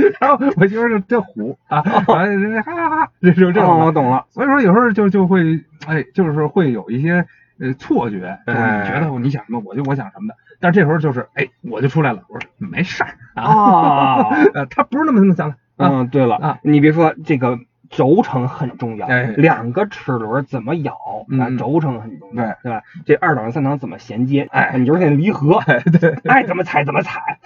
[0.19, 3.79] 然后我媳妇就这虎啊， 哈哈哈，这就这种。
[3.79, 4.25] 我懂了。
[4.29, 7.25] 所以说有时候就就会，哎，就是会有一些
[7.59, 10.35] 呃错觉，就是你觉得你想什么，我就我想什么的。
[10.59, 13.09] 但是这时候就是，哎，我就出来了，我说没事儿
[13.41, 14.29] 啊，
[14.69, 15.55] 他不是那么那么想的。
[15.77, 17.59] 嗯，对了啊，你别说这个。
[17.89, 20.93] 轴承很重要，哎，两个齿轮怎么咬，
[21.39, 22.81] 啊，轴承很重要，对吧？
[23.05, 24.47] 这二档三档怎么衔接？
[24.51, 25.61] 哎，你就是那离合，
[25.99, 27.39] 对，爱怎么踩怎么踩。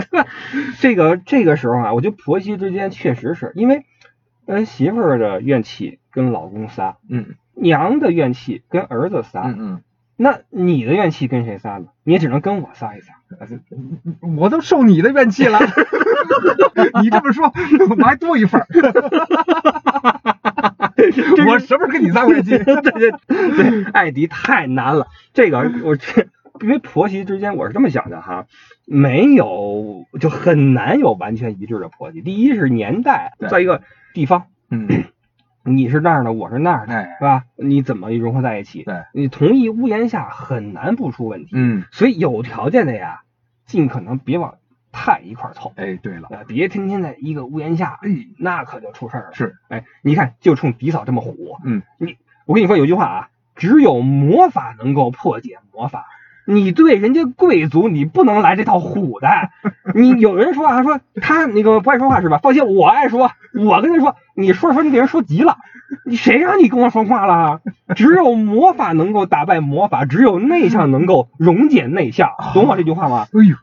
[0.80, 3.84] 这个这个时候啊，我觉得婆媳之间确实是因为，
[4.46, 9.82] 呃，媳妇儿的怨气跟老公撒，嗯，娘的怨气跟儿子撒，嗯嗯。
[10.16, 11.86] 那你的怨气跟谁撒呢？
[12.04, 13.12] 你也只能跟我撒一撒，
[14.36, 15.58] 我都受你的怨气了。
[17.02, 17.52] 你这么说，
[17.90, 18.66] 我还多一份儿。
[21.46, 22.56] 我什么时候跟你撒过怨气？
[22.56, 25.06] 对对对，艾迪太难了。
[25.34, 26.26] 这个我这
[26.62, 28.46] 因为婆媳之间，我是这么想的哈，
[28.86, 32.22] 没有就很难有完全一致的婆媳。
[32.22, 33.82] 第一是年代，再一个
[34.14, 35.04] 地方，嗯。
[35.66, 37.44] 你是那儿的，我是那儿的，哎是吧？
[37.56, 38.84] 你怎么融合在一起？
[38.84, 41.50] 对，你同一屋檐下很难不出问题。
[41.52, 43.22] 嗯，所以有条件的呀，
[43.66, 44.54] 尽可能别往
[44.92, 49.34] 太一块凑，哎，对了，呃，别天天在一个屋檐下，哎，那可就出事儿了。
[49.34, 56.06] 是，哎，你看，就冲迪嫂这么虎，嗯，你我跟你说有句话啊，只有魔法能够破解魔法。
[56.46, 59.28] 你对人家贵族，你不能来这套虎的。
[59.94, 62.38] 你有人说啊，说他那个不爱说话是吧？
[62.42, 63.30] 放心，我爱说。
[63.54, 65.56] 我跟他说，你说着说着你给人说急了，
[66.04, 67.60] 你谁让你跟我说话了？
[67.94, 73.26] 只有魔法能够打败魔法，只有内向能够溶解内向，懂我这句话吗？
[73.32, 73.56] 哎呦，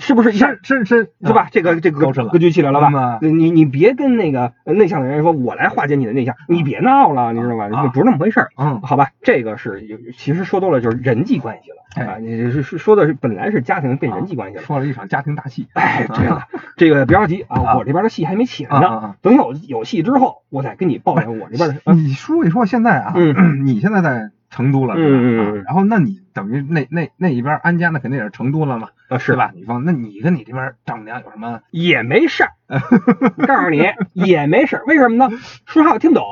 [0.00, 1.48] 是不是一下深深深是吧？
[1.52, 3.18] 这个这个格局起来了嗯吧啊？
[3.22, 7.68] 你你别跟那个内向的人说，我来化解你的内向，你别闹了，你知道吧？
[7.72, 8.48] 啊不是那么回事儿。
[8.56, 12.18] 嗯，好吧，这个是有，其实说多了就是人际关系了哎啊。
[12.18, 14.62] 你是是说的是本来是家庭变人际关系了。
[14.62, 18.88] 说了一场家庭大戏，哎，对了，这个别着急啊，啊我这边的戏还没起来呢。
[18.88, 21.74] 啊，等有有戏之后，我再跟你抱怨我这边的。
[21.84, 24.94] 啊你说一说现在啊，嗯 你现在在成都了？
[24.96, 29.36] 嗯嗯然后那你等于那那那一边安家，那肯定也是成都了嘛，啊，是是？
[29.36, 29.52] 吧？
[29.54, 31.60] 你方，那你跟你这边丈母娘有什么？
[31.70, 32.50] 也没事儿，
[33.46, 33.82] 告诉你
[34.12, 35.30] 也没事儿，为什么呢？
[35.66, 36.26] 说话我听不懂，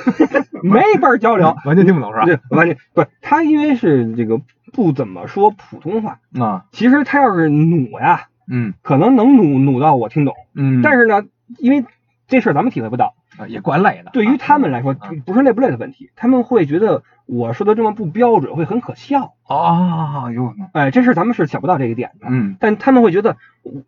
[0.62, 1.54] 没法交流。
[1.64, 2.24] 完全听不懂是吧？
[2.26, 4.40] 对，完全不是他，因为是这个
[4.72, 6.18] 不怎么说普通话。
[6.38, 11.22] 啊，其实他要是努呀，嗯可能能努努到我听懂，嗯，但是呢，
[11.58, 11.84] 因为
[12.28, 14.10] 这事儿咱们体会不到，啊也怪累的。
[14.12, 19.34] 对于他们来说啊，不是累不累的问题，他们会觉得我说的这么不标准，会很可笑。
[19.46, 20.68] 啊，有可能。
[20.72, 23.36] 哎，这事儿咱们是想不到这个点的，嗯但他们会觉得，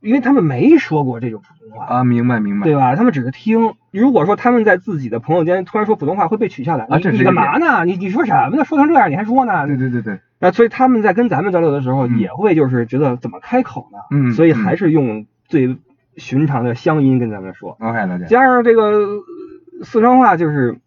[0.00, 1.86] 因为他们没说过这种普通话。
[1.86, 2.64] 啊，明白明白。
[2.64, 2.94] 对吧？
[2.94, 3.74] 他们只是听。
[3.90, 6.84] 如果说他们在自己的朋友间突然说普通话，会被取笑的。
[6.84, 7.84] 啊这是你你干嘛呢？
[7.84, 8.64] 你你说什么呢？
[8.64, 9.66] 说成这样你还说呢？
[9.66, 13.98] 对对对对，那所以他们在跟咱们交流的时候，嗯也会就是觉得怎么开口呢？
[14.10, 15.76] 嗯所以还是用最
[16.16, 18.26] 寻常的乡音跟咱们说，OK 了解。
[18.26, 19.24] 加上这个呃
[19.84, 20.78] 四川话就是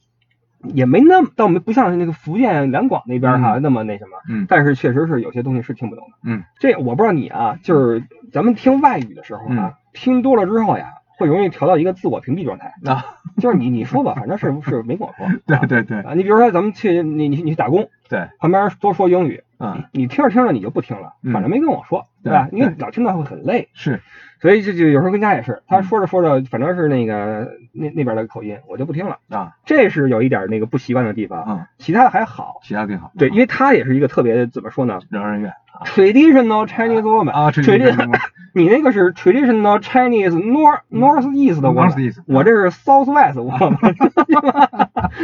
[0.73, 4.45] 也没那么，倒没不像那个福建两广那边哈、那么那什么，嗯。
[4.49, 6.17] 但是确实是有些东西是听不懂的。
[6.23, 9.73] 嗯，这我不知道你啊，就是咱们听外语的时候啊，嗯。
[9.93, 13.05] 听多了之后呀，会容易调到一个自我屏蔽状态，啊，
[13.41, 15.27] 就是你你说吧，反正是是没跟我说。
[15.47, 15.99] 对啊对对。
[16.01, 22.49] 啊，你比如说咱们去你你你去打工，对，旁边多说英语，嗯你听着听着你就不听了，嗯反正没跟我说，对吧？
[22.51, 24.01] 因为老听到会很累，是，
[24.41, 25.83] 所以这就有时候跟家也是，他嗯。
[25.83, 29.55] 说着说着，反正是那个那那边的口音，我就不听了，啊。
[29.65, 32.59] 这是有一点那个不习惯的地方，啊，其他的还好。
[32.63, 33.11] 其他挺好。
[33.17, 38.17] 对，因为他也是一个特别怎么说呢人人院啊，traditional Chinese woman 啊，这 traditional，
[38.53, 41.69] 你那个是 traditional Chinese north north east 的
[42.01, 43.75] East 我这是 south west woman，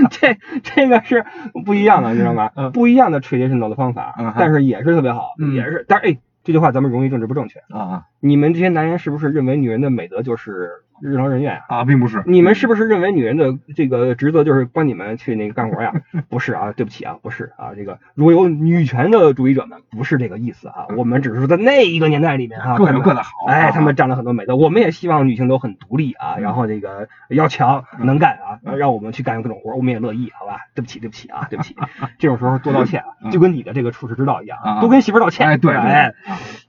[0.10, 1.26] 这这个是
[1.66, 2.50] 不一样的，你知道吗？
[2.56, 7.60] 嗯不一样的 traditional 的方法嗯，但是也是特别好，嗯也是，但是哎，这句话咱们容易政治不正确。
[7.70, 10.70] 啊啊你们这些男人是不是认为女人的美德就是
[11.02, 11.78] 任劳任怨啊？
[11.80, 12.24] 啊，并不是。
[12.26, 15.94] 你们是不是认为女人的这个职责就是帮你们去那个干活呀？
[16.30, 23.32] 不是啊，对不起啊，不是啊，这个如果有女权的主义者们，不是这个意思啊，我们只是说在那一个年代里面啊，各有各的好。
[23.48, 30.60] 哎，啊他们占了很多美德，我们也希望女性都很独立啊，嗯然后这个要强能干啊，嗯让我们去干各种活，我们也乐意，好吧？
[30.76, 31.76] 对不起，对不起啊，对不起，
[32.20, 35.48] 这种时候多道歉就跟你的这个处世之道一样啊多跟媳妇儿道歉。
[35.48, 36.14] 哎对对哎，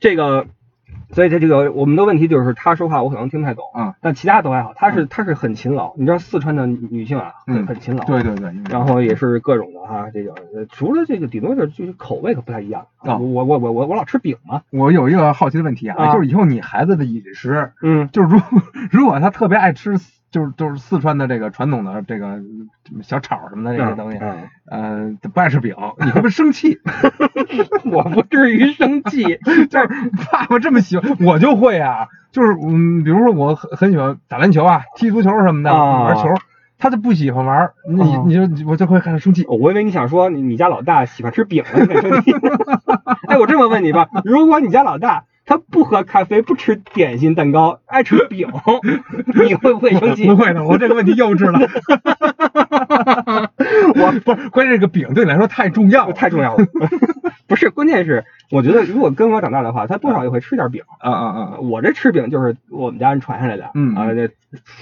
[0.00, 0.46] 这个，
[1.12, 4.72] 所以他这个我们的问题就是他说话我可能听不太懂，啊，但其他都还好。
[4.74, 7.66] 他是他是很勤劳，你知道四川的女性啊，很嗯。
[7.66, 8.52] 很勤劳，对对对。
[8.70, 12.86] 然后也是各种的哈，这个呃除了这个顶多就是就是口味可不太一样。
[12.98, 16.12] 啊我我我我我老吃饼嘛，我有一个好奇的问题啊，啊。
[16.14, 18.40] 就是以后你孩子的饮食，嗯，就是如
[18.90, 19.96] 如果他特别爱吃，
[20.32, 22.40] 就是就是四川的这个传统的这个
[23.02, 24.18] 小炒什么的这些东西，
[24.70, 26.80] 嗯呃，不爱吃饼，你会不会生气？
[27.84, 29.22] 我不至于生气，
[29.70, 29.88] 就是
[30.32, 36.28] 爸爸这么喜欢，我就会啊，就是嗯，比如说我很很喜欢打篮球啊，踢足球什么的，啊玩球，
[36.78, 39.44] 他就不喜欢玩，你啊你就我就会开始生气。
[39.46, 42.32] 我以为你想说你你家老大喜欢吃饼呢，你敢生气？
[43.28, 48.48] 哎，我这么问你吧，如果你家老大他不喝咖啡，不吃点心蛋糕，爱吃饼，
[49.46, 50.36] 你会不会生气不？
[50.36, 51.58] 会的，我这个问题幼稚了。
[53.94, 56.64] 我不是，关键这个饼对你来说太重要了，太重要了，
[57.46, 60.82] 不是，关键是我觉得如果跟我长大的话，他多少也会吃点饼。
[60.98, 61.58] 啊啊啊！
[61.60, 64.30] 我这吃饼就是我们家人传下来的，嗯啊，这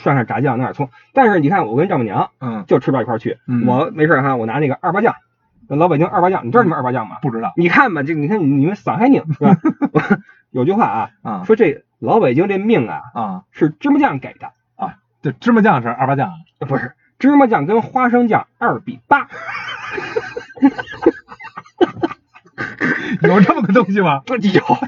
[0.03, 0.91] 涮上炸酱，弄点葱。
[1.15, 3.39] 但是你看，我跟丈母娘嗯，就吃不到一块儿去。
[3.47, 5.15] 嗯我没事儿哈，我拿那个二八酱，
[5.69, 7.17] 老北京二八酱，你知道你们二八酱吗？
[7.23, 9.57] 不知道你看吧，这你看你们上海拧是吧？
[10.51, 14.97] 有句话啊，啊说这老北京这命啊啊是芝麻酱给的，啊！
[15.23, 19.29] 这芝麻酱是二八酱啊，呃不是芝麻酱跟花生酱二比八。
[23.23, 24.23] 有这么个东西吗？
[24.29, 24.37] 有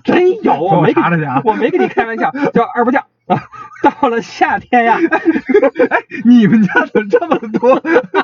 [0.05, 3.43] 真有，我没跟查查去啊我没跟你开玩笑，叫二八酱啊。
[3.83, 4.97] 到了夏天呀，
[5.91, 7.83] 哎，你们家怎么这么多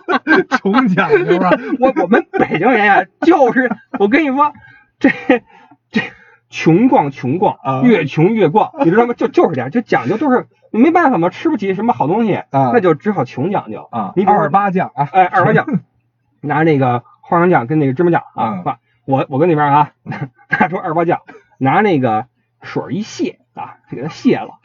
[0.59, 1.51] 穷讲究啊？
[1.81, 4.53] 我我们北京人呀，就是我跟你说，
[5.01, 5.11] 这
[5.91, 6.01] 这
[6.51, 9.15] 穷逛穷逛，越穷越逛，你知道吗？
[9.15, 14.13] 就就是这样，就讲究都是没办法嘛，吃不起什么好东西，那就只好穷讲究啊。
[14.17, 15.67] 你二八酱啊，哎，二八酱，
[16.41, 19.93] 拿那个花生酱跟那个芝麻酱啊，我我跟那边啊，
[20.49, 21.21] 拿出二八酱，
[21.59, 22.27] 拿那个
[22.63, 24.59] 水一卸啊，给它卸了。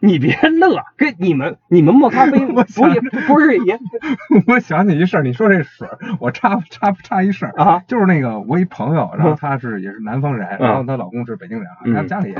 [0.00, 3.78] 你别乐，跟你们你们磨咖啡不也不是也？
[4.46, 5.88] 我想起一事儿，你说这水，
[6.20, 12.34] 我插插插一事儿啊，就是那个我一朋友，然后他是也是南方人，然后她老公是北京人啊，他家里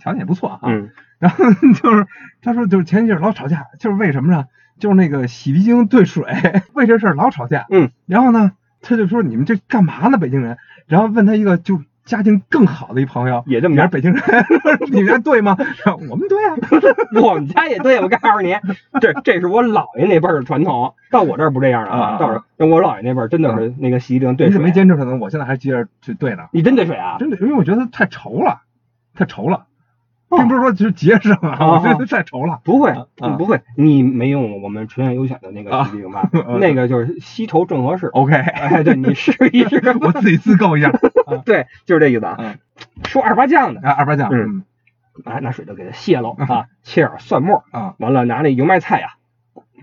[0.00, 0.60] 条件也不错啊，
[1.18, 2.06] 然后就是
[2.42, 4.44] 他说就是前几日老吵架，就是为什么呢？
[4.78, 6.24] 就是那个洗鼻精兑水，
[6.74, 10.58] 为这事儿老吵架，嗯，然后呢，他就说你们这干嘛呢，北京人？
[10.86, 11.80] 然后问他一个就。
[12.06, 14.22] 家境更好的一朋友， 也这么也是北京人，
[14.90, 15.54] 你们家对吗？
[16.08, 16.56] 我们对啊，
[17.20, 18.00] 我们家也对。
[18.00, 18.56] 我告诉你，
[19.00, 22.16] 这这是我姥爷那辈儿的传统，到我这儿不这样了啊。
[22.18, 24.58] 到我我姥爷那辈儿真的是那个洗衣灵兑水。
[24.58, 26.44] 你没坚持可能，我现在还接着去兑呢。
[26.52, 27.16] 你真兑水啊？
[27.18, 28.62] 真兑，因为我觉得太稠了，
[29.14, 29.66] 太稠了。
[30.28, 32.60] 并不是说就是节省啊，我觉得太稠了。
[32.64, 32.92] 不会，
[33.38, 36.28] 不会，你没用我们纯源优选的那个洗涤灵吧？
[36.58, 38.06] 那个就是稀稠正合适。
[38.08, 40.90] OK，哎，对你试一试， 我自己自购一下。
[41.46, 42.56] 对，就是这意思啊。
[43.04, 44.64] 说二八酱的，二八酱，嗯，
[45.24, 49.14] 拿拿水都给它卸喽啊，切点蒜末啊，完了拿那油麦菜呀，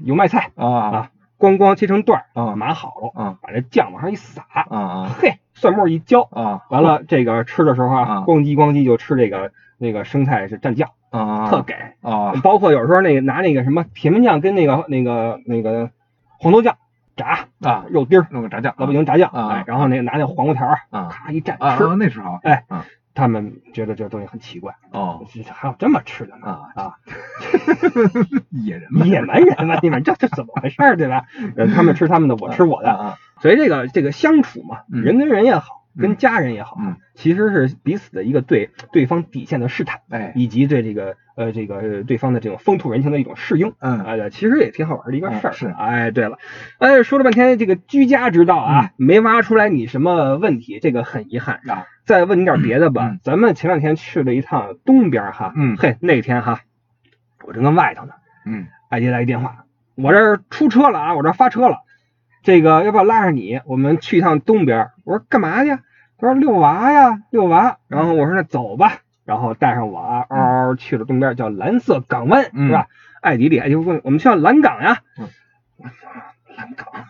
[0.02, 9.52] 油麦菜啊啊，咣咣切成段啊，码好了啊，把这酱往上一撒啊啊，嘿，蒜末一浇啊，完了这个吃的时候啊，咣叽咣叽就吃这个。
[9.78, 15.90] 那个生菜是蘸酱啊，特给啊，包括有时候那个拿那个什么甜面酱跟那个那个那个
[16.40, 16.78] 黄豆酱
[17.16, 22.64] 炸啊，肉丁弄个炸酱，老北京炸酱啊，然后那个拿那黄瓜条啊，咔一蘸吃，那时候哎，
[23.14, 26.94] 他们觉得这东西很奇怪哦， 还有这么吃的呢啊啊，
[28.50, 31.26] 野人野蛮人嘛，你们这这怎么回事对吧？
[31.76, 32.90] 他们吃他们的，我吃我的，
[33.42, 35.83] 所以这个这个相处嘛，人跟人也好。
[36.00, 36.78] 跟家人也好，
[37.14, 45.54] 其实是彼此的一个对对方底线的试探，哎，以及对这个呃这个对方的这种风土人情的一种适应，嗯，哎，其实也挺好玩的一个事儿。
[45.54, 46.38] 是，哎，对了，
[46.80, 51.86] 哎，说了半天这个居家之道啊，没挖出来你什么问题，这个很遗憾啊。
[52.06, 56.62] 再问你点别的吧，咱们前两天去了一趟东边哈，嗯，嘿，那天哈，
[57.46, 58.14] 我正跟外头呢，
[58.46, 61.78] 嗯，艾迪来一电话，我这出车了啊，我这发车了。
[62.44, 63.62] 这个要不要拉上你？
[63.66, 64.90] 我们去一趟东边。
[65.06, 65.70] 我说干嘛去？
[66.18, 67.78] 他说遛娃呀，遛娃。
[67.88, 69.00] 然后我说那走吧。
[69.26, 72.88] 然后带上我啊，嗷嗷去了东边叫蓝色港湾，是吧？
[73.22, 75.00] 艾迪里就问我们去蓝港呀。
[76.58, 77.06] 蓝港？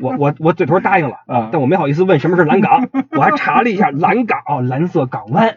[0.00, 1.16] 我 我我嘴头答应了，
[1.50, 2.88] 但我没好意思问什么是蓝港。
[3.12, 4.38] 我还查了一下蓝港，
[4.68, 5.56] 蓝色港湾。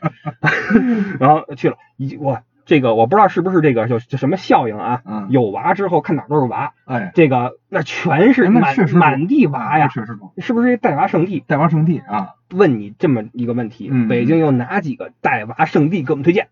[1.20, 2.40] 然后去了，一我。
[2.65, 5.02] 这个我不知道是不是这个就就什么效应啊？
[5.30, 9.89] 有娃之后看哪都是娃，哎，这个那全是满满地娃呀，
[10.38, 11.43] 是不是带娃圣地？
[11.45, 12.36] 带娃圣地啊？
[12.54, 16.47] 问你这么一个问题，北京有哪几个带娃圣地给我们推荐？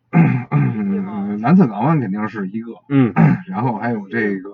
[1.39, 3.13] 南侧港湾肯定是一个，嗯，
[3.47, 4.51] 然后还有这个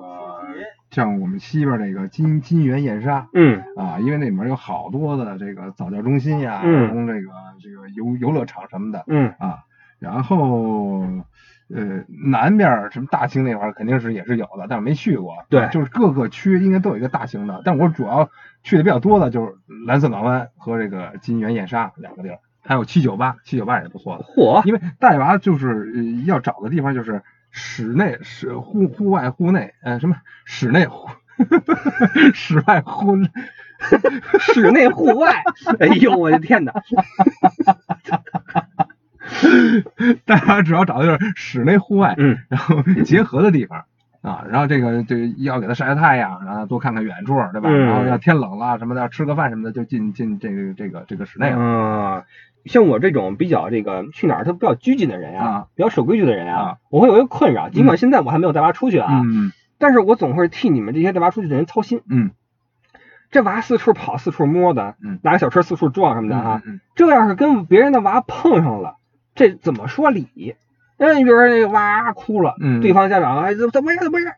[0.92, 7.30] 像我们西边那个金金源燕莎，嗯啊，因为那里面有好多的这个早教中心呀，嗯，这个
[7.62, 9.60] 这个游游乐场什么的，嗯啊，
[10.00, 11.04] 然后。
[11.70, 15.36] 呃，南边什么大兴那块儿肯定是也是有的，但是没去过。
[15.50, 18.30] 对，就是各个区应该都有一个大型的，但我主要
[18.64, 19.54] 去的比较多的就是
[19.86, 24.24] 蓝色港湾和这个金源燕莎两个地儿，还有七九八，七九八也不错的。
[24.24, 24.64] 嚯！
[24.66, 31.10] 因为带娃就是要找的地方，就是室内、室户、户外、户内，呃，什么室内、户
[32.34, 33.18] 室外、户
[34.40, 35.44] 室内、户外。
[35.82, 36.72] 哎呦，我的天哪！
[40.26, 43.86] 大家只要找的就是室内户外，嗯，然后结合的地方
[44.22, 47.70] 啊，然后这个这要给它晒晒太阳，然后多看看远处，对吧？
[47.70, 51.58] 然后要天冷了什么的，吃个饭什么的，就进进这个这个这个室内了。
[51.60, 52.24] 嗯，
[52.66, 62.32] 像我这种比较这个去哪儿都比较拘谨的人呀，比较守规矩的人啊，我会有一个困扰，尽管现在我还没有带娃出去啊，嗯，但是我总会替你们这些带娃出去的人操心，嗯，
[63.32, 66.62] 这娃四处跑四处摸的，嗯，拿个小车四处撞什么的哈，
[66.96, 68.96] 这要是跟别人的娃碰上了。
[69.38, 70.56] 这怎么说理？
[70.98, 74.34] 那你比如说那个哇哭了，对方家长哎怎怎么样怎么样？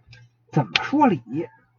[0.51, 1.21] 怎么说理？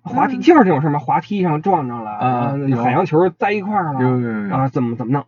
[0.02, 0.98] 滑梯就是这种事吗？
[0.98, 4.00] 滑梯上撞着了啊，海洋球栽一块儿了
[4.50, 5.24] 啊，怎么怎么弄？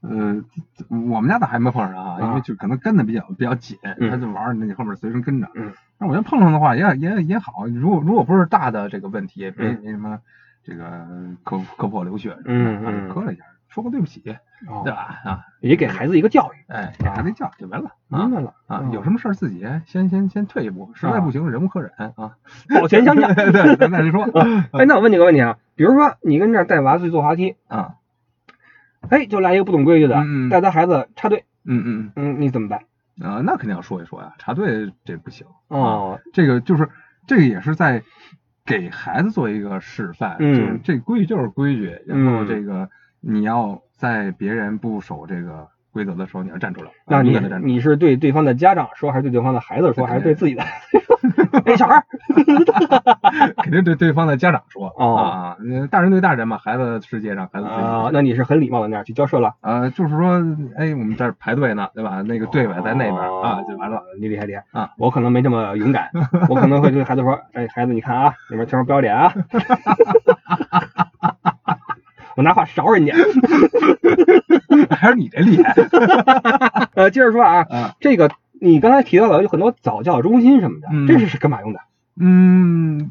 [0.00, 0.42] 呃，
[0.88, 3.76] 我们家倒还没碰上啊，因为就可能跟的比较比较紧，
[4.10, 5.48] 他就玩那你后面随身跟着。
[5.54, 10.18] 嗯，那我觉得碰上的话也也也好，如果如果不是大的这个问题，别没什么
[10.62, 11.06] 这个
[11.42, 13.44] 磕磕破流血，嗯嗯，磕了一下。
[13.74, 15.20] 说个对不起，对吧？
[15.24, 18.88] 啊，也给孩子一个教育，哎，给孩子教育就完了，明白了啊。
[18.92, 22.36] 有什么事儿自己先先先退一步，实在不行忍无可忍啊，
[22.72, 23.34] 保全相向。
[23.34, 24.22] 对，咱再说。
[24.78, 27.96] 哎，那我问你个问题啊，比如说你跟这儿带娃去坐滑梯啊，
[29.08, 32.12] 哎，就来一个不懂规矩的，带他孩子插队，嗯嗯。
[32.14, 32.82] 嗯，你怎么办？
[33.20, 36.88] 啊，那肯定要说一说呀，插队这不行哦，这个就是
[37.26, 38.04] 这个也是在
[38.64, 42.88] 给孩子做一个示范，就是这规矩就是规矩，然后这个
[43.26, 50.62] 你要在别人不守这个规则的时候，你要站出来，那你你是对对方的家长说，还是对对方的孩子说，还是对自己的？
[51.64, 52.04] 哎，小孩，
[53.62, 55.56] 肯定对对方的家长说啊，
[55.90, 60.34] 大人对大人嘛，孩子世界上孩子啊，那你是很礼貌的那样去交涉了啊，就是说，
[60.76, 62.20] 哎，我们这儿排队呢，对吧？
[62.22, 64.90] 那个队尾在那边啊，就完了，你厉害厉害啊！
[64.98, 66.10] 我可能没这么勇敢，
[66.50, 69.32] 我可能会对孩子说，哎，孩子，你看啊，里面千万不要脸啊，
[72.36, 73.14] 我拿话勺人家，
[74.90, 75.74] 还是你这厉害。
[76.94, 77.66] 呃，接着说啊，
[78.00, 78.30] 这个。
[78.60, 81.80] 你刚才提到的有很多早教中心什么的，这是是干嘛用的？
[82.18, 83.10] 嗯，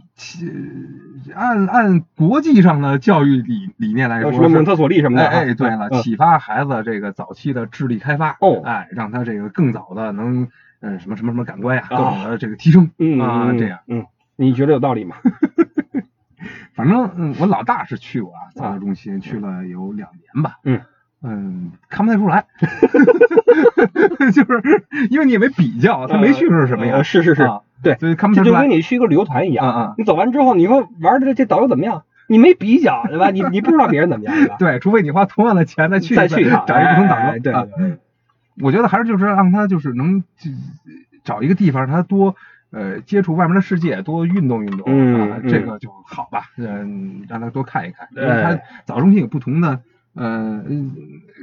[1.36, 5.28] 按按国际上的教育理理念来说，什么蒙特梭利什么的。
[5.28, 10.48] 哎，对了，启发孩子这个早期的智力开发，哦，哎，让他这个更早的能
[10.80, 12.90] 嗯什么什么什么感官呀，各种的这个提升
[13.22, 13.78] 啊，这样。
[13.88, 14.04] 嗯，
[14.36, 15.18] 你觉得有道理吗？
[16.76, 20.58] 反正嗯，我老大是去过啊，早教中心去了有两年吧。
[20.64, 20.82] 嗯。
[21.26, 22.44] 嗯，看不太出来，
[24.34, 27.02] 就是因为你也没比较，他没去是什么样？
[27.06, 27.50] 是是是，
[27.82, 28.62] 对，所以看不太出来。
[28.62, 32.04] 就跟你去一个旅游团一样，你走完之后，你说玩的这导游怎么样？
[32.28, 33.30] 你没比较，对吧？
[33.32, 37.40] 你你不知道别人怎么样， 对，除非你花同样的钱再去再去一趟，找一个不同导游。
[37.40, 37.98] 对，
[38.62, 40.26] 我觉得还是就是让他就是能
[41.24, 42.36] 找一个地方，他多
[42.74, 46.48] 呃接触外面的世界，多运动运动，嗯，这个就好吧。
[46.58, 49.80] 嗯，让他多看一看，因为他早中心有不同的。
[50.16, 50.84] 嗯，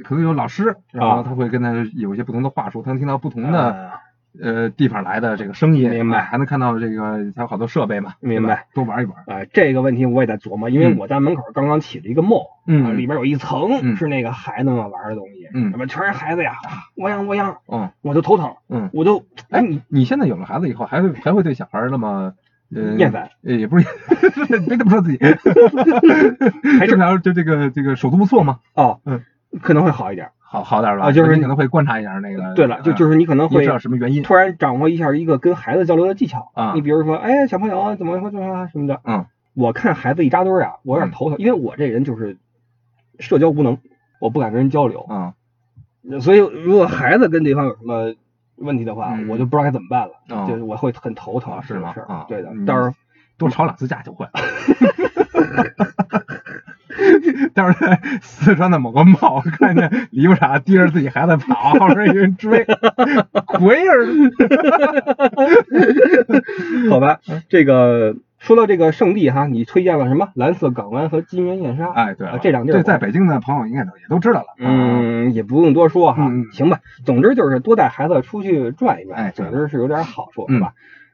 [0.05, 3.91] 可能有老师，然后他会跟他有一些不同的话术，他能听到不同的
[4.39, 6.21] 呃地方来的这个声音，明白？
[6.21, 8.67] 还能看到这个它有好多设备嘛，明白？
[8.73, 9.15] 多玩一玩。
[9.27, 16.53] 哎，这个问题我也在琢磨，因为我在门口刚刚起了一个 mall，嗯，里边有一层是那个孩子们玩的东西，嗯，那么全是孩子呀，
[16.95, 22.33] 汪洋汪洋，嗯，我就头疼，嗯，我就，哎，你你现在有了孩子以后，还会还会对小孩那么？
[22.97, 23.85] 厌烦，也不是，
[24.65, 25.19] 别这么说自己，
[26.79, 28.59] 还正常，就这个这个手足不错嘛？
[28.75, 29.21] 哦，嗯。
[29.61, 31.07] 可能会好一点，好好点吧。
[31.07, 32.53] 啊，就是你可能会观察一下那个。
[32.53, 36.73] 对了，就就是你可能会知道什么原因，突然掌握一下一个跟孩子交流的技巧啊。
[36.75, 39.01] 你比如说，哎，小朋友怎么怎么啊什么的。
[39.03, 39.25] 嗯。
[39.53, 42.37] 我看孩子一扎堆啊，我有点头疼，因为我这人就是
[43.19, 43.77] 社交无能，
[44.21, 45.05] 我不敢跟人交流。
[45.09, 45.33] 嗯。
[46.21, 48.13] 所以，如果孩子跟对方有什么
[48.55, 51.93] 问题的话，我就不知道该怎么办了，就是我会很头疼，是吗？
[52.07, 52.95] 啊，对的，到时候
[53.37, 54.31] 多吵两次架就会了。
[57.61, 62.65] 待会儿在四川的某个庙 看见李不傻提着自己孩子跑，后面有人追，
[63.59, 64.07] 鬼儿，
[66.89, 70.29] 好吧，这个说到这个圣地哈，你推荐了什么？
[70.33, 71.91] 蓝色港湾和金源燕莎。
[71.91, 74.47] 哎，对，这两地儿在北京的朋友应该都也都知道了。
[74.57, 76.79] 嗯，也不用多说哈，行吧。
[77.05, 80.73] 总之就是多带孩子出去转一转，哎，总之是有点好处，是吧？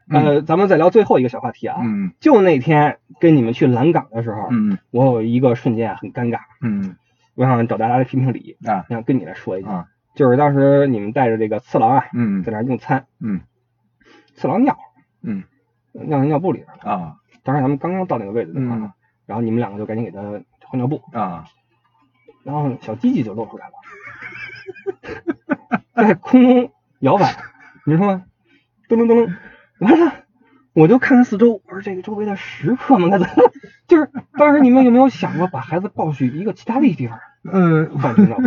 [0.09, 1.77] 呃，咱们再聊最后一个小话题啊。
[1.81, 2.11] 嗯。
[2.19, 6.39] 就那天跟你们去蓝港的时候，嗯，我有一个瞬间啊，很尴尬。
[6.61, 6.95] 嗯。
[7.35, 13.41] 我想找大家来评评理啊，想跟你来说一下，就是当时你们带着这个次郎啊，嗯，在那用餐，嗯，
[14.33, 14.75] 次郎尿，
[15.21, 15.43] 嗯，
[15.91, 17.15] 尿在尿布里边了啊。
[17.43, 18.93] 当时咱们刚刚到那个位置的啊，
[19.27, 20.21] 然后你们两个就赶紧给他
[20.65, 21.45] 换尿布啊，
[22.43, 23.73] 然后小鸡鸡就露出来了，
[25.93, 27.35] 在空中摇摆，
[27.85, 28.23] 你说吗？
[28.89, 29.35] 噔噔噔噔，
[29.79, 30.13] 完了。
[30.73, 33.33] 我就看看四周，我说这个周围的食客们该怎么？
[33.87, 37.19] 就是当时你们有没有想过把孩子抱去一个其他的地方？
[37.51, 38.37] 嗯，放心吧，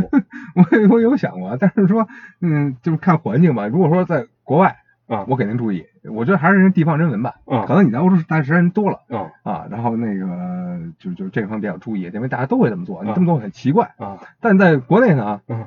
[0.54, 0.64] 我
[0.94, 2.06] 我有想过，但是说，
[2.40, 3.66] 嗯，就是看环境吧。
[3.66, 4.76] 如果说在国外。
[5.10, 7.34] 啊，我肯定注意，我觉得还是人地方人文吧。
[7.46, 9.00] 啊，可能你在欧洲待时间多了。
[9.10, 13.90] 啊啊，然后那个就就这方面比较注意，因为大家都会这么做，你这么做很奇怪。
[13.98, 15.66] 啊，但在国内呢，啊，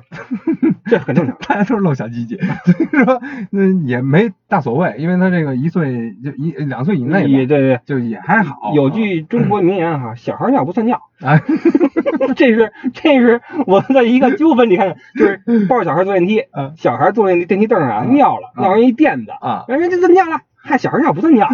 [0.86, 3.20] 这很正常， 大家都是露小鸡鸡， 所以说
[3.50, 8.72] 那也没大所谓，因为他这个一岁就一两岁以内，也对对，就也还好。
[8.74, 11.00] 有句中国名言哈，小孩尿不算尿。
[11.20, 11.40] 啊，
[12.36, 16.42] 这是这是我的一个纠纷，你看，就是抱着小孩坐电梯，
[16.76, 20.33] 小孩坐那电梯凳上啊尿了，尿人一垫子啊，人家这么尿了？
[20.66, 21.46] 嗨，小孩尿不算尿，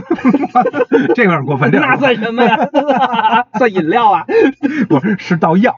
[1.17, 2.57] 这有点过分，那算什么呀？
[3.59, 4.25] 算饮料啊？
[4.89, 5.75] 不是，是倒药。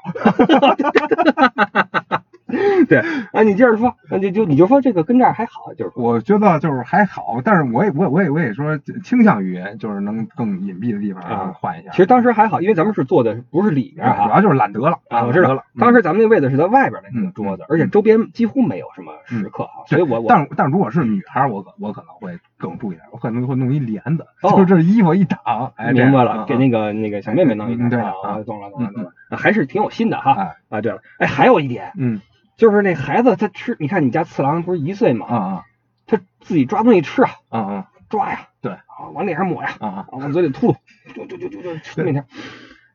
[2.87, 2.99] 对
[3.33, 11.91] 啊，你接着说，那就就你就说这个跟这儿还好，就是我觉得就是还好，但是我也我我也我也说倾向于就是能更隐蔽的地方啊换一下。
[11.93, 15.25] 其实当时还好，因为咱们是坐的不是里边主要就是懒得了啊。
[15.25, 30.55] 我知道了，当时咱们那位子是在外边的那个桌子，而且周边几乎没有什么食客啊，所以我我但但如果是女孩，我可我可能会更注意点，我可能会弄一帘子，就是这衣服一挡，哎，明白了，给那个那个小妹妹弄一个，啊，懂了懂了懂了，还是挺有心的哈。
[30.71, 32.21] 啊，对了，哎，还有一点，嗯。
[32.55, 35.27] 就是那孩子他吃，你看你家次郎不是一岁嘛？
[35.27, 35.65] 啊啊，
[36.07, 40.77] 他自己抓东西吃啊，啊啊，抓呀，对，啊，往脸上抹呀，啊啊，往嘴里吐，
[41.15, 42.25] 就就就就就吃面条，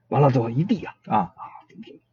[0.08, 1.44] 完了最后一地啊，啊啊，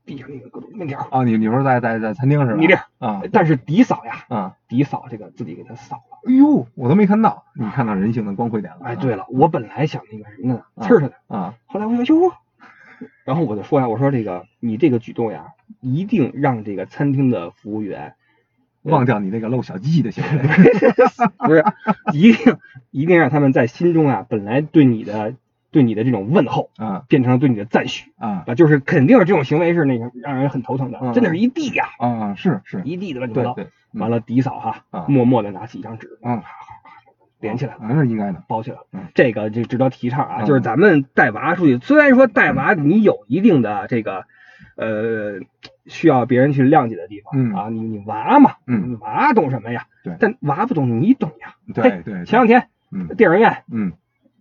[0.07, 2.57] 地上那个各种面条啊，你你说在在在餐厅是吧？
[2.59, 8.81] 你这啊，但是迪嫂呀，啊，迪嫂这个自己给他扫了，哎呦，我都没看到，你看到人性的光辉点了。
[8.85, 12.33] 哎，对了，我本来想那个什么呢，呲他的啊，后来我说哟。
[13.25, 15.47] 然后我就说呀，我说这个你这个举动呀，
[15.81, 18.15] 一定让这个餐厅的服务员
[18.83, 20.43] 忘掉你那个露小鸡鸡的行为，
[21.39, 21.65] 不是，
[22.13, 22.59] 一定
[22.91, 25.35] 一定让他们在心中啊，本来对你的
[25.75, 32.81] 对你的这种问候啊，变成了对你的赞许啊，啊，就是肯定是这种行为是那个让人很头疼的，真的是一地呀，啊，是是。
[32.85, 36.41] 一地的乱七八糟，对，完了迪嫂哈，默默的拿起一张纸，嗯。
[37.41, 38.85] 连起来了，那是应该的，包起来了。
[39.13, 44.25] 这个就值得提倡啊，就是咱们带娃出去，虽然说带娃你有一定的这个
[44.77, 45.41] 呃
[45.85, 49.85] 需要别人去谅解的地方啊，你你娃嘛，嗯，娃懂什么呀？
[50.03, 51.57] 对，但娃不懂，你懂呀。
[51.75, 52.25] 对对。
[52.25, 52.69] 前两天，
[53.15, 53.93] 电影院，嗯，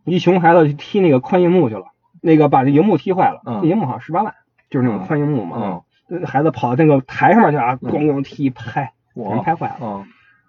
[0.06, 1.86] 一熊孩子去踢那个宽银幕去了，
[2.22, 4.34] 那个把那银幕踢坏了，那银幕好像十八万，
[4.70, 10.06] 就是那种宽银幕嘛，嗯，孩子跑到那个台上面去啊，咣咣踢拍，人拍坏了。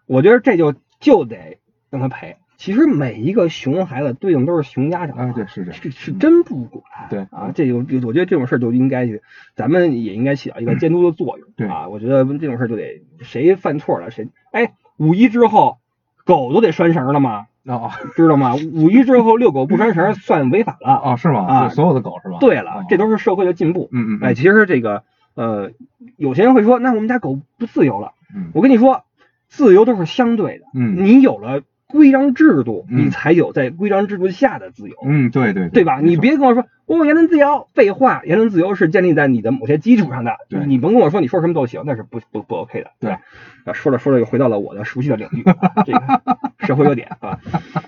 [0.07, 1.59] 我觉得这就就得
[1.91, 2.37] 让他赔。
[2.57, 9.23] 其实每一个熊孩子对应都是熊家长，啊，对，是这是是真不管，对啊，这就我觉得这种事儿就应该去，
[9.57, 15.79] 咱们也应该起到一个监督的作用，对啊，我觉得这种事儿就得谁犯错了谁，哎，五一之后
[16.25, 17.47] 狗都得拴绳了吗？
[17.67, 18.55] 哦，知道吗？
[18.55, 21.47] 五一之后遛狗不拴绳算违法了，哦，是吗？
[21.47, 22.39] 啊，所有的狗是吧？
[22.41, 25.03] 对了，这都是社会的进步，嗯嗯，哎，其实这个
[25.35, 25.71] 呃，
[26.17, 29.05] 有些人会说，那我们家狗不自由了，嗯，我跟你说，
[29.49, 31.63] 自由都是相对的，嗯，你有了。
[31.95, 34.97] 规章制度，你才有在规章制度下的自由。
[35.07, 36.01] 嗯，对对对吧？
[36.03, 40.37] 你别跟我说我言论自由，废话，言论自由是建立在你的某些基础上的。
[40.49, 42.91] 对，你甭跟我说你说什么都行，那是不不不 OK 的。
[42.99, 45.45] 对，啊，说着说着又回到了我的熟悉的领域，
[45.87, 46.21] 这个
[46.67, 47.39] 社会热点啊，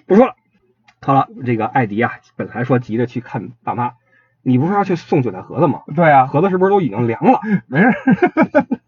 [0.06, 0.34] 不说了。
[1.02, 3.92] 好了，这个艾迪啊，本来说急着去看爸妈，
[4.42, 5.82] 你不是要去送韭菜盒子吗？
[5.96, 7.40] 对啊，盒子是不是都已经凉了？
[7.66, 7.90] 没事，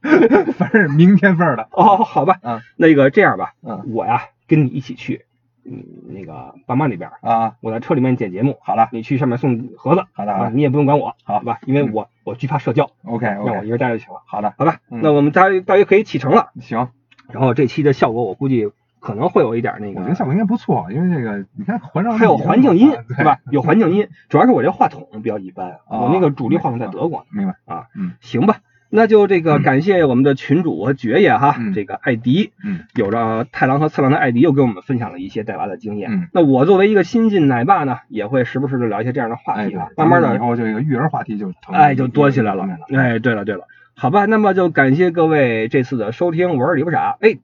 [0.56, 1.68] 反正明天份的。
[1.72, 4.22] 哦，好吧，嗯，那个这样吧，嗯，我呀。
[4.48, 5.26] 跟你一起去，
[5.64, 16.88] 嗯，那个爸妈那边啊，我在车里面剪节目，好了，你去上面送盒子，好的啊，你也不用管我，好吧，因为我我惧怕社交，OK，让我一个人待着就行了，好的，好吧，那我们大约大约可以启程了，行，
[17.30, 18.70] 然后这期的效果我估计
[19.00, 23.24] 可能会有一点那个，我觉得效果应该不错，因为这个你看环绕还有环境音对。
[23.24, 23.38] 吧？
[23.50, 28.60] 有环境音，主要是我这话筒比较一般，我那个主力话筒在德国，明白啊，嗯，行吧。
[28.90, 36.10] 那就这个感谢我们的群主和爵爷哈，这个艾迪，嗯，有着太郎和次郎的艾迪又给我们分享了一些带娃的经验。
[36.10, 42.66] 嗯，那我作为一个新晋奶爸呢，也会时不时的聊一些这样的话题啊，慢慢的以后这个育儿话题就哎就多起来了。
[42.94, 47.36] 哎，对了对了，好吧，那么就感谢各位这次的收听，我是李不傻，哎，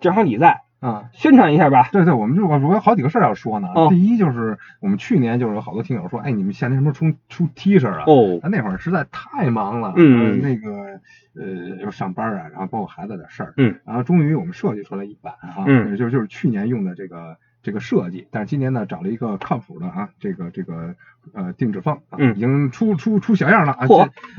[0.00, 0.60] 正好你在。
[0.80, 1.88] 啊，宣传一下吧。
[1.92, 3.68] 对对，我们就我我有好几个事儿要说呢。
[3.88, 8.04] 第一就是我们去年就是有好多听友说，哎，你们夏天什么出出 T 恤啊？
[8.06, 11.00] 哦，那会儿实在太忙了，嗯，那个
[11.34, 17.36] 呃要上班啊，然后包括孩子的事儿，嗯，然后终于我们设计出来一版啊，嗯，就就是去年用的这个
[17.68, 20.94] 这个设计，但是今年呢找了一个靠谱的啊，这个这个。
[21.34, 23.86] 呃，定制方啊，已经出出出小样了啊！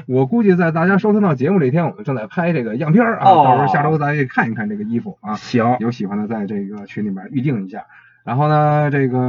[0.07, 5.35] 我估计在大家收听到节目这一天，我们正在拍这个样片啊，到时候下周咱也看一看这个衣服啊。
[5.35, 7.85] 行，有喜欢的在这个群里面预定一下。
[8.23, 9.19] 然后呢，这个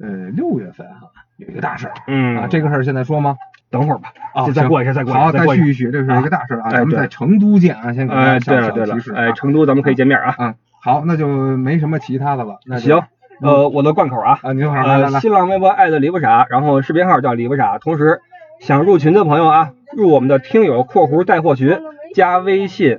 [0.00, 3.36] 呃六月份哈有一个大事儿，嗯啊，这个事儿现在说吗？
[3.70, 10.34] 等会儿吧，啊，再过一下，再过一下，好，再续一续，这是一个大事啊，咱们在成都见啊，先给大家小小提示，哎，成都咱们可以见面啊。
[10.40, 10.54] 嗯，
[10.84, 12.58] 好，那就没什么其他的了。
[12.66, 13.00] 那行。
[13.40, 18.20] 呃，我的贯口啊，啊，您好，来来来，新浪微博爱的李不傻，然后视频号叫李不傻，同时
[18.60, 21.80] 想入群的朋友啊，入我们的听友括弧带货群，
[22.14, 22.98] 加微信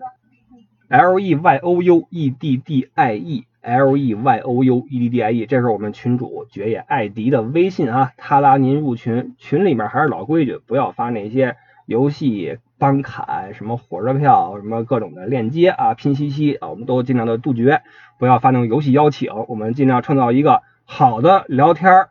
[0.88, 4.86] l e y o u e d d i e l e y o u
[4.90, 11.56] e d d i e，这是我们群主爵爷艾迪的微信啊，他拉您入群，群里面还是老规矩，不要发那些
[11.86, 17.82] 游戏帮砍、什么火车票、什么各种的链接啊、拼夕夕啊，我们都尽量的杜绝。
[18.20, 22.06] 不要发那种游戏邀请，我们尽量创造一个好的聊天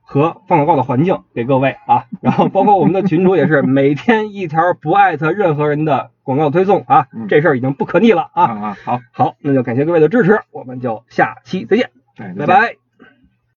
[0.00, 8.44] 和放广告的环境给各位啊，然后包括我们的群主也是每天一条不艾特任何人的广告推送啊，这事儿已经不可逆了啊。
[8.44, 12.89] 啊，好，好，那就感谢各位的支持，我们就下期再见，拜拜。